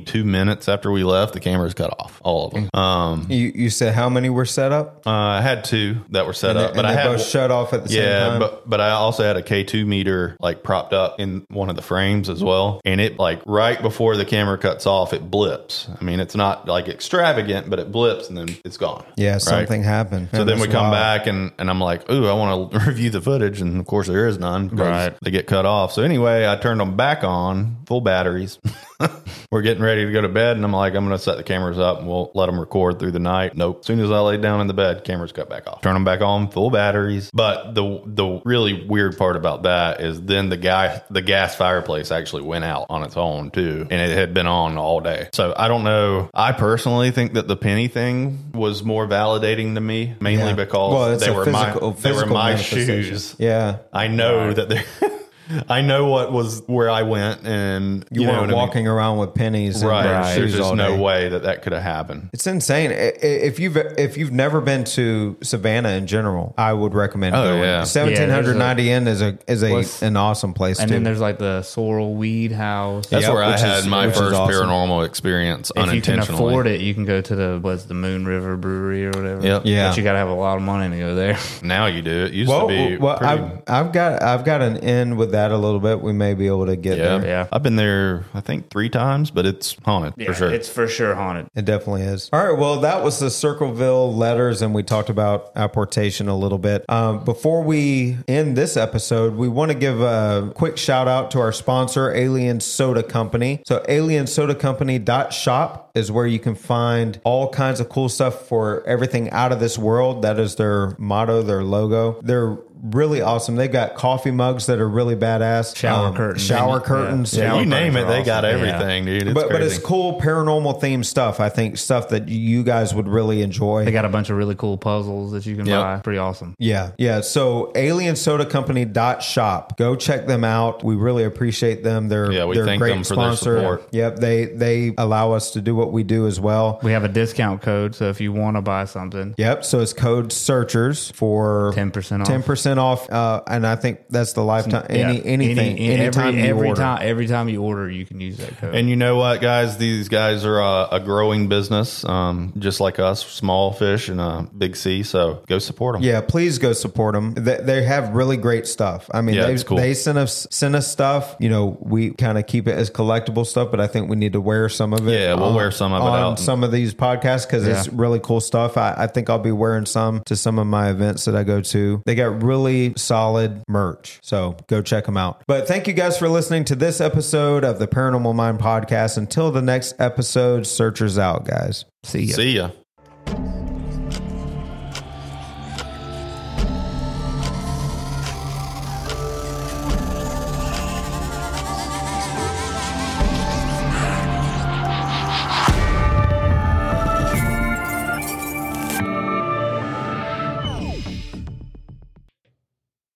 two 0.00 0.24
minutes 0.24 0.68
after 0.68 0.90
we 0.90 1.04
left, 1.04 1.34
the 1.34 1.40
cameras 1.40 1.74
cut 1.74 1.90
off, 1.98 2.20
all 2.24 2.46
of 2.46 2.54
them. 2.54 2.70
Um, 2.74 3.26
You 3.28 3.52
you 3.54 3.70
said 3.70 3.94
how 3.94 4.08
many 4.08 4.30
were 4.30 4.44
set 4.44 4.72
up? 4.72 5.02
uh, 5.06 5.10
I 5.10 5.40
had 5.40 5.64
two 5.64 5.96
that 6.10 6.26
were 6.26 6.32
set 6.32 6.50
And 6.50 6.58
up, 6.60 6.70
they- 6.72 6.76
but 6.76 6.84
and 6.86 6.98
I 6.98 7.00
had 7.00 7.08
both 7.12 7.26
shut 7.26 7.50
off 7.50 7.72
at 7.72 7.82
the 7.82 7.88
same 7.88 8.02
yeah, 8.02 8.28
time. 8.28 8.38
but 8.40 8.68
but 8.68 8.80
I 8.80 8.90
also 8.90 9.22
had 9.24 9.36
a 9.36 9.42
K 9.42 9.64
two 9.64 9.84
meter 9.86 10.36
like 10.40 10.62
propped 10.62 10.92
up 10.92 11.20
in 11.20 11.44
one 11.48 11.70
of 11.70 11.76
the 11.76 11.82
frames 11.82 12.28
as 12.28 12.42
well, 12.42 12.80
and 12.84 13.00
it 13.00 13.18
like 13.18 13.40
right 13.46 13.80
before 13.80 14.16
the 14.16 14.24
camera 14.24 14.58
cuts 14.58 14.86
off, 14.86 15.12
it 15.12 15.30
blips. 15.30 15.88
I 16.00 16.04
mean, 16.04 16.20
it's 16.20 16.34
not 16.34 16.66
like 16.68 16.88
extravagant, 16.88 17.68
but 17.70 17.78
it 17.78 17.92
blips 17.92 18.28
and 18.28 18.36
then 18.38 18.48
it's 18.64 18.76
gone. 18.76 19.04
yeah, 19.16 19.32
Right? 19.34 19.42
something 19.42 19.82
happened. 19.82 20.28
So 20.32 20.44
then 20.44 20.60
we 20.60 20.66
come 20.68 20.90
wild. 20.90 20.92
back 20.94 21.26
and, 21.26 21.52
and 21.58 21.68
I'm 21.70 21.80
like, 21.80 22.10
ooh, 22.10 22.26
I 22.26 22.32
want 22.32 22.72
to 22.72 22.78
review 22.88 23.10
the 23.10 23.20
footage. 23.20 23.60
And 23.60 23.78
of 23.78 23.86
course, 23.86 24.06
there 24.08 24.26
is 24.28 24.38
none 24.38 24.61
because 24.68 24.88
Right. 24.88 25.14
they 25.22 25.30
get 25.30 25.46
cut 25.46 25.66
off. 25.66 25.92
So 25.92 26.02
anyway, 26.02 26.46
I 26.46 26.56
turned 26.56 26.80
them 26.80 26.96
back 26.96 27.24
on, 27.24 27.76
full 27.86 28.00
batteries. 28.00 28.58
We're 29.50 29.62
getting 29.62 29.82
ready 29.82 30.06
to 30.06 30.12
go 30.12 30.20
to 30.22 30.28
bed. 30.28 30.56
And 30.56 30.64
I'm 30.64 30.72
like, 30.72 30.94
I'm 30.94 31.04
going 31.06 31.16
to 31.16 31.22
set 31.22 31.36
the 31.36 31.42
cameras 31.42 31.78
up 31.78 31.98
and 31.98 32.08
we'll 32.08 32.30
let 32.34 32.46
them 32.46 32.58
record 32.58 32.98
through 32.98 33.10
the 33.12 33.18
night. 33.18 33.54
Nope. 33.56 33.80
As 33.80 33.86
soon 33.86 34.00
as 34.00 34.10
I 34.10 34.18
lay 34.20 34.36
down 34.38 34.60
in 34.60 34.66
the 34.66 34.74
bed, 34.74 35.04
cameras 35.04 35.32
cut 35.32 35.48
back 35.50 35.66
off. 35.66 35.82
Turn 35.82 35.94
them 35.94 36.04
back 36.04 36.20
on, 36.22 36.48
full 36.50 36.70
batteries. 36.70 37.30
But 37.34 37.74
the 37.74 38.00
the 38.06 38.40
really 38.44 38.86
weird 38.86 39.18
part 39.18 39.36
about 39.36 39.64
that 39.64 40.00
is 40.00 40.20
then 40.22 40.48
the 40.48 40.56
guy, 40.56 41.02
the 41.10 41.22
gas 41.22 41.54
fireplace 41.54 42.10
actually 42.10 42.42
went 42.42 42.64
out 42.64 42.86
on 42.88 43.02
its 43.02 43.16
own 43.16 43.50
too. 43.50 43.86
And 43.90 44.00
it 44.00 44.16
had 44.16 44.32
been 44.32 44.46
on 44.46 44.78
all 44.78 45.00
day. 45.00 45.28
So 45.34 45.52
I 45.56 45.68
don't 45.68 45.84
know. 45.84 46.30
I 46.32 46.52
personally 46.52 47.10
think 47.10 47.34
that 47.34 47.46
the 47.48 47.56
penny 47.56 47.88
thing 47.88 48.52
was 48.54 48.82
more 48.82 49.06
validating 49.06 49.74
to 49.74 49.80
me, 49.80 50.14
mainly 50.20 50.46
Yeah. 50.46 50.54
because 50.54 50.92
Well, 50.94 51.18
they 51.18 51.30
were 51.30 51.44
physical- 51.44 51.90
my 51.92 51.96
they 52.00 52.12
were 52.12 52.26
my 52.26 52.56
shoes. 52.56 53.36
Yeah. 53.38 53.78
I 53.92 54.08
know 54.08 54.52
that 54.52 54.68
they 54.68 54.82
I 55.68 55.80
know 55.82 56.06
what 56.08 56.32
was 56.32 56.62
where 56.66 56.88
I 56.88 57.02
went 57.02 57.46
and 57.46 58.04
You, 58.10 58.22
you, 58.22 58.26
know 58.26 58.32
weren't 58.32 58.40
what 58.42 58.48
I 58.50 58.52
mean? 58.52 58.56
walking 58.56 58.86
around 58.88 59.18
with 59.18 59.34
pennies 59.34 59.82
and 59.82 59.90
Right. 59.90 60.34
shoes 60.34 60.52
There's 60.52 60.56
just 60.66 60.74
no 60.74 60.96
day. 60.96 61.00
way 61.00 61.28
that 61.30 61.42
that 61.42 61.62
could 61.62 61.72
have 61.72 61.82
happened. 61.82 62.30
It's 62.32 62.46
insane. 62.46 62.90
I- 62.90 62.94
I- 62.94 63.26
If 63.26 63.58
you've 63.58 63.76
if 63.76 64.16
you've 64.16 64.32
never 64.32 64.60
been 64.60 64.84
to 64.84 65.36
Savannah 65.42 65.90
in 65.90 66.06
general, 66.06 66.54
I 66.56 66.72
would 66.72 66.94
recommend 66.94 67.34
Oh, 67.36 67.44
going. 67.44 67.60
yeah. 67.62 67.84
Seventeen 67.84 68.30
hundred 68.30 68.56
ninety 68.56 68.90
Inn 68.90 69.06
is 69.08 69.20
a 69.20 69.36
is 69.48 69.62
a 69.62 69.72
What's- 69.72 70.02
an 70.02 70.16
awesome 70.16 70.54
place 70.54 70.78
And 70.78 70.88
too. 70.88 70.94
then 70.94 71.02
there's 71.02 71.20
like 71.20 71.38
the 71.38 71.62
Sorrel 71.62 72.14
Weed 72.14 72.52
House. 72.52 73.06
That's 73.08 73.24
Yep, 73.24 73.32
where 73.34 73.42
I 73.44 73.58
had 73.58 73.78
is- 73.80 73.86
my 73.86 74.10
first 74.10 74.34
awesome. 74.36 74.54
paranormal 74.68 75.04
experience 75.06 75.70
if 75.76 75.92
you 75.92 76.00
can 76.00 76.20
afford 76.20 76.66
it, 76.66 76.80
you 76.80 76.94
can 76.94 77.04
go 77.04 77.20
to 77.20 77.34
the 77.34 77.58
what's 77.60 77.84
the 77.84 77.94
Moon 77.94 78.24
River 78.26 78.56
Brewery 78.56 79.06
or 79.06 79.10
whatever. 79.10 79.46
Yep. 79.46 79.62
Yeah. 79.64 79.88
But 79.88 79.96
you 79.96 80.02
got 80.04 80.12
to 80.12 80.18
have 80.18 80.28
a 80.28 80.34
lot 80.34 80.56
of 80.56 80.62
money 80.62 80.88
to 80.94 81.02
go 81.02 81.14
there. 81.14 81.36
Now 81.62 81.86
you 81.86 82.02
do. 82.02 82.24
It 82.24 82.32
used 82.32 82.48
well, 82.48 82.68
to 82.68 82.74
be 82.90 82.96
well, 82.96 83.16
pretty, 83.18 83.32
I've, 83.42 83.50
I've 83.86 83.92
got 83.92 84.22
I've 84.22 84.44
got 84.44 84.62
an 84.62 84.76
in 84.78 85.16
with 85.16 85.31
that 85.32 85.50
a 85.50 85.56
little 85.56 85.80
bit. 85.80 86.00
We 86.00 86.12
may 86.12 86.34
be 86.34 86.46
able 86.46 86.66
to 86.66 86.76
get 86.76 86.98
yeah. 86.98 87.18
there. 87.18 87.26
Yeah. 87.26 87.48
I've 87.52 87.62
been 87.62 87.76
there 87.76 88.24
I 88.34 88.40
think 88.40 88.70
3 88.70 88.88
times, 88.88 89.30
but 89.30 89.46
it's 89.46 89.76
haunted 89.84 90.14
for 90.24 90.34
sure. 90.34 90.52
It's 90.52 90.68
for 90.68 90.88
sure 90.88 91.14
haunted. 91.14 91.48
It 91.54 91.64
definitely 91.64 92.02
is. 92.02 92.28
All 92.32 92.44
right. 92.44 92.58
Well, 92.58 92.80
that 92.80 93.02
was 93.02 93.18
the 93.18 93.30
Circleville 93.30 94.14
letters, 94.14 94.62
and 94.62 94.74
we 94.74 94.82
talked 94.82 95.10
about 95.10 95.52
apportation 95.56 96.28
a 96.28 96.36
little 96.36 96.58
bit. 96.58 96.84
Um, 96.88 97.24
before 97.24 97.62
we 97.62 98.18
end 98.28 98.56
this 98.56 98.76
episode, 98.76 99.34
we 99.34 99.48
want 99.48 99.70
to 99.70 99.76
give 99.76 100.00
a 100.00 100.52
quick 100.54 100.76
shout 100.76 101.08
out 101.08 101.30
to 101.32 101.40
our 101.40 101.52
sponsor, 101.52 102.12
Alien 102.12 102.60
Soda 102.60 103.02
Company. 103.02 103.62
So, 103.66 103.84
aliensodacompany.shop 103.88 105.90
is 105.94 106.10
where 106.10 106.26
you 106.26 106.38
can 106.38 106.54
find 106.54 107.20
all 107.24 107.50
kinds 107.50 107.80
of 107.80 107.88
cool 107.88 108.08
stuff 108.08 108.48
for 108.48 108.86
everything 108.86 109.30
out 109.30 109.52
of 109.52 109.60
this 109.60 109.78
world. 109.78 110.22
That 110.22 110.38
is 110.38 110.56
their 110.56 110.96
motto, 110.98 111.42
their 111.42 111.62
logo. 111.62 112.20
They're 112.22 112.56
really 112.82 113.20
awesome. 113.22 113.54
They 113.56 113.68
got 113.68 113.94
coffee 113.94 114.30
mugs 114.32 114.66
that 114.66 114.80
are 114.80 114.88
really 114.88 115.14
badass. 115.16 115.76
Shower 115.76 116.08
um, 116.08 116.14
curtains. 116.16 116.44
Shower 116.44 116.78
Yeah. 116.78 116.84
curtains. 116.84 117.34
Yeah, 117.34 117.48
Shower 117.50 117.60
you 117.60 117.66
name 117.66 117.96
it, 117.96 118.00
curtains 118.00 118.04
are 118.04 118.18
they 118.18 118.24
got 118.24 118.44
awesome. 118.44 118.60
Yeah. 118.60 118.66
everything, 118.74 119.04
dude. 119.04 119.22
It's 119.28 119.34
but 119.34 119.50
but 119.50 119.62
it's 119.62 119.78
cool 119.78 120.20
paranormal 120.20 120.80
themed 120.80 121.04
stuff. 121.04 121.38
I 121.40 121.48
think 121.48 121.76
stuff 121.78 122.08
that 122.10 122.28
you 122.28 122.62
guys 122.64 122.94
would 122.94 123.08
really 123.08 123.42
enjoy. 123.42 123.84
They 123.84 123.92
got 123.92 124.04
a 124.04 124.08
bunch 124.08 124.30
of 124.30 124.36
really 124.36 124.54
cool 124.54 124.76
puzzles 124.78 125.32
that 125.32 125.46
you 125.46 125.56
can 125.56 125.66
Yep. 125.66 125.80
buy. 125.80 125.96
Pretty 125.98 126.18
awesome. 126.18 126.54
Yeah. 126.58 126.90
Yeah. 126.98 127.20
So 127.20 127.72
aliensodacompany.shop. 127.76 129.76
Go 129.78 129.96
check 129.96 130.26
them 130.26 130.44
out. 130.44 130.82
We 130.84 130.94
really 130.96 131.24
appreciate 131.24 131.82
them. 131.84 132.08
They're, 132.08 132.32
Yeah, 132.32 132.44
we 132.44 132.56
they're 132.56 132.64
thank 132.64 132.80
great 132.80 132.94
them 132.94 133.04
for 133.04 133.16
their 133.16 133.36
sponsor. 133.36 133.58
support. 133.58 133.88
Yep. 133.92 134.16
They, 134.16 134.46
they 134.46 134.94
allow 134.98 135.32
us 135.32 135.52
to 135.52 135.60
do 135.60 135.74
what 135.74 135.92
we 135.92 136.02
do 136.02 136.26
as 136.26 136.40
well. 136.40 136.80
We 136.82 136.92
have 136.92 137.04
a 137.04 137.08
discount 137.08 137.62
code, 137.62 137.94
so 137.94 138.08
if 138.08 138.20
you 138.20 138.32
want 138.32 138.56
to 138.56 138.62
buy 138.62 138.84
something, 138.86 139.34
Yep. 139.38 139.64
So 139.64 139.80
it's 139.80 139.92
code 139.92 140.32
searchers 140.32 141.10
for 141.12 141.72
10% 141.74 142.20
off. 142.22 142.26
10% 142.74 142.78
off. 142.78 143.10
Uh, 143.10 143.42
and 143.46 143.66
I 143.66 143.76
think 143.76 144.00
that's 144.10 144.32
the 144.32 144.42
lifetime, 144.42 144.86
any, 144.88 145.18
Yeah. 145.18 145.22
anything, 145.24 145.78
Any- 145.78 145.90
anytime 146.00 146.38
every, 146.38 146.42
every 146.68 146.72
time 146.74 146.98
every 147.02 147.26
time 147.26 147.48
you 147.48 147.62
order, 147.62 147.90
you 147.90 148.04
can 148.06 148.20
use 148.20 148.36
that 148.38 148.56
code. 148.58 148.74
And 148.74 148.88
you 148.88 148.96
know 148.96 149.16
what, 149.16 149.40
guys? 149.40 149.76
These 149.76 150.08
guys 150.08 150.44
are 150.44 150.58
a, 150.60 150.88
a 150.92 151.00
growing 151.00 151.48
business, 151.48 152.04
um, 152.04 152.52
just 152.58 152.80
like 152.80 152.98
us, 152.98 153.24
small 153.26 153.72
fish 153.72 154.08
in 154.08 154.18
a 154.20 154.48
big 154.56 154.76
sea. 154.76 155.02
So 155.02 155.42
go 155.48 155.58
support 155.58 155.94
them. 155.94 156.02
Yeah, 156.02 156.20
please 156.20 156.58
go 156.58 156.72
support 156.72 157.14
them. 157.14 157.34
They, 157.34 157.58
they 157.62 157.82
have 157.82 158.10
really 158.14 158.36
great 158.36 158.66
stuff. 158.66 159.08
I 159.12 159.20
mean, 159.20 159.36
Yeah, 159.36 159.46
they, 159.46 159.54
it's 159.54 159.64
cool. 159.64 159.76
they 159.76 159.94
send 159.94 160.18
us 160.18 160.46
send 160.50 160.76
us 160.76 160.86
stuff. 160.90 161.36
You 161.38 161.48
know, 161.48 161.76
we 161.80 162.10
kind 162.10 162.38
of 162.38 162.46
keep 162.46 162.68
it 162.68 162.72
as 162.76 162.90
collectible 162.90 163.46
stuff, 163.46 163.70
but 163.70 163.80
I 163.80 163.86
think 163.86 164.08
we 164.08 164.16
need 164.16 164.32
to 164.34 164.40
wear 164.40 164.68
some 164.68 164.92
of 164.92 165.06
it. 165.08 165.12
Yeah, 165.20 165.34
we'll 165.34 165.44
on- 165.44 165.54
wear 165.54 165.70
some 165.70 165.92
of 165.92 166.02
it 166.02 166.06
on 166.06 166.18
out. 166.32 166.38
some 166.40 166.64
of 166.64 166.72
these 166.72 166.94
podcasts 166.94 167.46
because 167.46 167.66
it's 167.66 167.88
really 167.88 168.20
cool 168.20 168.40
stuff. 168.40 168.76
I, 168.76 168.94
I 168.96 169.06
think 169.06 169.28
I'll 169.30 169.38
be 169.38 169.52
wearing 169.52 169.86
some 169.86 170.22
to 170.26 170.36
some 170.36 170.58
of 170.58 170.66
my 170.66 170.90
events 170.90 171.24
that 171.24 171.34
I 171.36 171.44
go 171.44 171.60
to. 171.60 172.02
They 172.06 172.14
got 172.14 172.42
really 172.62 172.94
solid 172.96 173.62
merch, 173.68 174.18
so 174.22 174.56
go 174.68 174.82
check 174.82 175.06
them 175.06 175.16
out. 175.16 175.42
But 175.46 175.66
thank 175.66 175.86
you 175.86 175.92
guys 175.92 176.18
for 176.18 176.28
listening 176.28 176.64
to 176.66 176.74
this 176.74 177.00
episode 177.00 177.64
of 177.64 177.78
the 177.78 177.86
Paranormal 177.86 178.34
Mind 178.34 178.58
podcast. 178.58 179.16
Until 179.16 179.50
the 179.50 179.62
next 179.62 179.94
episode, 179.98 180.66
searchers 180.66 181.18
out, 181.18 181.44
guys. 181.44 181.84
See 182.04 182.22
ya. 182.22 182.36
See 182.36 182.52
ya. 182.52 183.61